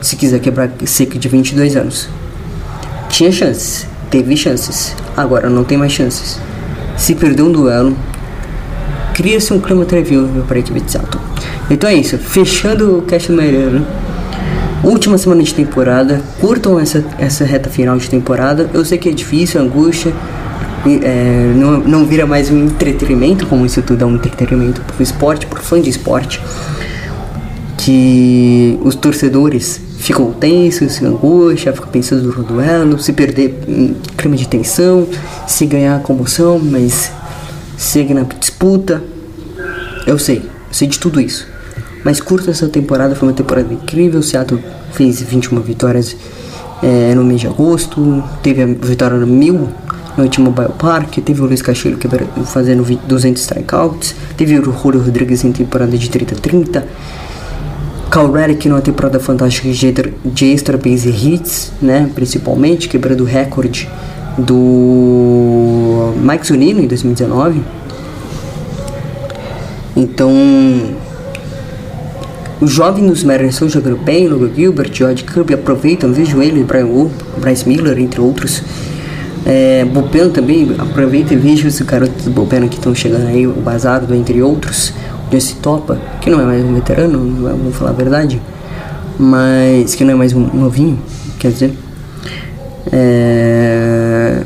se 0.00 0.16
quiser 0.16 0.40
quebrar 0.40 0.70
cerca 0.86 1.18
de 1.18 1.28
22 1.28 1.76
anos. 1.76 2.08
Tinha 3.08 3.30
chances, 3.30 3.86
teve 4.10 4.36
chances, 4.36 4.96
agora 5.16 5.50
não 5.50 5.64
tem 5.64 5.76
mais 5.76 5.92
chances 5.92 6.40
se 6.96 7.14
perder 7.14 7.42
um 7.42 7.50
duelo, 7.50 7.96
cria-se 9.14 9.52
um 9.52 9.60
clima 9.60 9.84
trevível 9.84 10.44
para 10.46 10.56
a 10.56 10.60
equipe 10.60 10.80
de 10.80 10.90
Seattle. 10.90 11.20
Então 11.70 11.88
é 11.88 11.94
isso, 11.94 12.18
fechando 12.18 12.98
o 12.98 13.02
Cast 13.02 13.30
Maneiro. 13.32 13.84
Última 14.84 15.16
semana 15.16 15.42
de 15.42 15.54
temporada, 15.54 16.20
curtam 16.40 16.78
essa, 16.78 17.04
essa 17.18 17.44
reta 17.44 17.70
final 17.70 17.96
de 17.98 18.10
temporada. 18.10 18.68
Eu 18.74 18.84
sei 18.84 18.98
que 18.98 19.08
é 19.08 19.12
difícil, 19.12 19.60
angústia, 19.60 20.12
é, 20.84 21.52
não, 21.54 21.80
não 21.80 22.04
vira 22.04 22.26
mais 22.26 22.50
um 22.50 22.64
entretenimento, 22.64 23.46
como 23.46 23.64
isso 23.64 23.80
tudo 23.82 24.02
é 24.02 24.06
um 24.06 24.14
entretenimento 24.14 24.80
para 24.80 24.98
o 24.98 25.02
esporte, 25.02 25.46
para 25.46 25.60
o 25.60 25.62
fã 25.62 25.80
de 25.80 25.88
esporte. 25.88 26.40
Que 27.78 28.78
os 28.82 28.94
torcedores 28.94 29.80
ficam 29.98 30.32
tensos, 30.32 30.94
se 30.94 31.04
angústia, 31.04 31.72
ficam 31.72 31.88
pensando 31.88 32.22
no 32.36 32.42
duelo, 32.42 32.98
se 32.98 33.12
perder 33.12 33.54
um 33.68 33.94
clima 34.16 34.36
de 34.36 34.48
tensão, 34.48 35.06
se 35.46 35.66
ganhar 35.66 36.00
comoção, 36.02 36.58
mas 36.58 37.10
segue 37.76 38.12
na 38.12 38.22
disputa. 38.22 39.02
Eu 40.06 40.18
sei, 40.18 40.38
eu 40.38 40.72
sei 40.72 40.88
de 40.88 40.98
tudo 40.98 41.20
isso. 41.20 41.46
Mas 42.04 42.20
curta 42.20 42.50
essa 42.50 42.68
temporada, 42.68 43.14
foi 43.14 43.28
uma 43.28 43.34
temporada 43.34 43.72
incrível. 43.72 44.20
O 44.20 44.22
Seattle 44.22 44.60
fez 44.92 45.22
21 45.22 45.60
vitórias 45.60 46.16
é, 46.82 47.14
no 47.14 47.22
mês 47.22 47.40
de 47.40 47.46
agosto, 47.46 48.22
teve 48.42 48.62
a 48.62 48.66
vitória 48.66 49.16
no 49.16 49.26
mil 49.26 49.68
no 50.16 50.24
último 50.24 50.50
Biopark, 50.50 51.18
teve 51.20 51.40
o 51.40 51.46
Luiz 51.46 51.62
Castilho 51.62 51.98
fazendo 52.44 52.84
200 53.06 53.40
strikeouts, 53.40 54.14
teve 54.36 54.58
o 54.58 54.72
Julio 54.72 55.00
Rodrigues 55.00 55.44
em 55.44 55.52
temporada 55.52 55.96
de 55.96 56.08
30-30 56.08 56.82
Cal 58.12 58.30
Redick 58.30 58.68
numa 58.68 58.82
temporada 58.82 59.18
fantástica 59.18 59.70
de 60.22 60.44
extra 60.52 60.76
base 60.76 61.08
hits, 61.08 61.72
né, 61.80 62.10
principalmente, 62.14 62.86
quebrando 62.86 63.22
o 63.22 63.24
recorde 63.24 63.88
do 64.36 66.12
Mike 66.22 66.46
Zunino 66.46 66.82
em 66.82 66.86
2019. 66.86 67.62
Então, 69.96 70.30
os 72.60 72.70
jovens 72.70 73.08
dos 73.08 73.24
Mariners 73.24 73.54
estão 73.54 73.66
jogando 73.66 73.96
bem, 73.96 74.28
Logan 74.28 74.50
Gilbert, 74.54 74.92
George 74.92 75.24
Kirby 75.24 75.54
aproveitam, 75.54 76.12
vejo 76.12 76.42
ele, 76.42 76.62
Brian 76.64 76.84
Wu, 76.84 77.10
Bryce 77.38 77.66
Miller, 77.66 77.98
entre 77.98 78.20
outros. 78.20 78.62
É, 79.44 79.84
Bullpen 79.84 80.30
também, 80.30 80.74
aproveita 80.78 81.34
e 81.34 81.36
vejo 81.36 81.66
os 81.66 81.80
garotos 81.80 82.24
do 82.24 82.30
Bullpen 82.30 82.68
que 82.68 82.76
estão 82.76 82.94
chegando 82.94 83.26
aí, 83.26 83.46
o 83.46 83.52
Bazardo, 83.52 84.14
entre 84.14 84.40
outros 84.40 84.92
esse 85.36 85.54
Topa, 85.56 85.98
que 86.20 86.30
não 86.30 86.40
é 86.40 86.44
mais 86.44 86.64
um 86.64 86.74
veterano, 86.74 87.18
vamos 87.40 87.74
falar 87.76 87.90
a 87.90 87.94
verdade, 87.94 88.40
mas 89.18 89.94
que 89.94 90.04
não 90.04 90.12
é 90.12 90.14
mais 90.14 90.32
um 90.32 90.40
novinho, 90.40 90.98
quer 91.38 91.50
dizer. 91.50 91.72
É... 92.92 94.42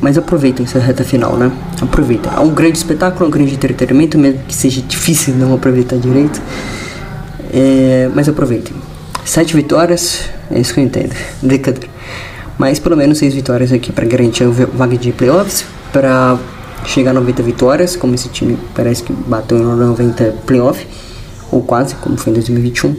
Mas 0.00 0.18
aproveitem 0.18 0.64
essa 0.64 0.78
reta 0.78 1.02
final, 1.02 1.36
né? 1.36 1.50
Aproveita. 1.80 2.30
É 2.36 2.40
um 2.40 2.50
grande 2.50 2.76
espetáculo, 2.76 3.26
um 3.26 3.30
grande 3.30 3.54
entretenimento, 3.54 4.18
mesmo 4.18 4.40
que 4.46 4.54
seja 4.54 4.82
difícil 4.82 5.34
não 5.34 5.54
aproveitar 5.54 5.96
direito. 5.96 6.40
É... 7.52 8.10
Mas 8.14 8.28
aproveitem. 8.28 8.74
Sete 9.24 9.56
vitórias, 9.56 10.28
é 10.50 10.60
isso 10.60 10.74
que 10.74 10.80
eu 10.80 10.84
entendo. 10.84 11.14
Brincadeira. 11.42 11.95
Mas 12.58 12.78
pelo 12.78 12.96
menos 12.96 13.18
seis 13.18 13.34
vitórias 13.34 13.72
aqui 13.72 13.92
para 13.92 14.06
garantir 14.06 14.44
a 14.44 14.48
vaga 14.48 14.96
de 14.96 15.12
playoffs, 15.12 15.64
para 15.92 16.38
chegar 16.86 17.10
a 17.10 17.14
90 17.14 17.42
vitórias, 17.42 17.96
como 17.96 18.14
esse 18.14 18.28
time 18.28 18.58
parece 18.74 19.02
que 19.02 19.12
bateu 19.12 19.58
em 19.58 19.62
90 19.62 20.34
playoff, 20.46 20.86
ou 21.50 21.62
quase, 21.62 21.94
como 21.96 22.16
foi 22.16 22.30
em 22.30 22.34
2021. 22.34 22.96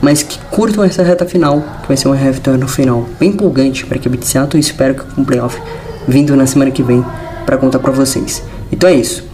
Mas 0.00 0.22
que 0.22 0.38
curtam 0.50 0.84
essa 0.84 1.02
reta 1.02 1.24
final, 1.24 1.62
que 1.82 1.88
vai 1.88 1.96
ser 1.96 2.08
uma 2.08 2.16
reta 2.16 2.58
final 2.68 3.08
bem 3.18 3.30
empolgante 3.30 3.86
para 3.86 3.96
a 3.96 3.98
equipe 3.98 4.18
de 4.18 4.26
Seattle 4.26 4.60
espero 4.60 4.94
que 4.94 5.04
com 5.14 5.22
o 5.22 5.24
playoff 5.24 5.60
vindo 6.06 6.36
na 6.36 6.46
semana 6.46 6.70
que 6.70 6.82
vem 6.82 7.04
para 7.46 7.56
contar 7.56 7.78
para 7.78 7.90
vocês. 7.90 8.42
Então 8.70 8.88
é 8.88 8.94
isso. 8.94 9.24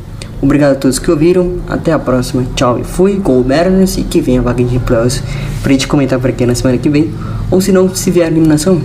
Obrigado 0.42 0.72
a 0.72 0.74
todos 0.74 0.98
que 0.98 1.11
ouviram. 1.11 1.59
Até 1.68 1.92
a 1.92 1.98
próxima. 1.98 2.46
Tchau 2.54 2.78
e 2.78 2.85
fui. 2.85 3.16
Gol 3.16 3.44
Mariners 3.44 3.98
e 3.98 4.02
que 4.02 4.20
venha 4.20 4.40
a 4.40 4.42
vaga 4.42 4.64
de 4.64 4.78
playoffs 4.78 5.22
pra 5.62 5.72
gente 5.72 5.87
comentar 5.87 6.18
por 6.18 6.30
aqui 6.30 6.46
na 6.46 6.54
semana 6.54 6.78
que 6.78 6.88
vem. 6.88 7.12
Ou 7.50 7.61
se 7.61 7.72
não, 7.72 7.94
se 7.94 8.11
vier 8.11 8.26
a 8.26 8.30
eliminação, 8.30 8.80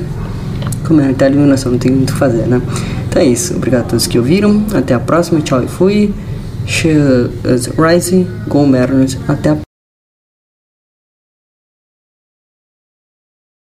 a 1.24 1.28
eliminação, 1.28 1.72
não 1.72 1.80
tem 1.80 1.92
muito 1.92 2.12
o 2.12 2.14
que 2.14 2.20
fazer, 2.20 2.48
né? 2.48 2.62
Então 3.08 3.22
é 3.22 3.26
isso. 3.26 3.56
Obrigado 3.56 3.82
a 3.82 3.88
todos 3.90 4.08
que 4.08 4.18
ouviram. 4.18 4.64
Até 4.74 4.94
a 4.94 5.00
próxima. 5.00 5.40
Tchau 5.42 5.64
e 5.64 5.68
fui. 5.68 6.14
Cheers 6.66 7.70
Rising. 7.78 8.28
Go 8.48 8.66
Mariners. 8.66 9.18
Até 9.28 9.50
a 9.52 9.65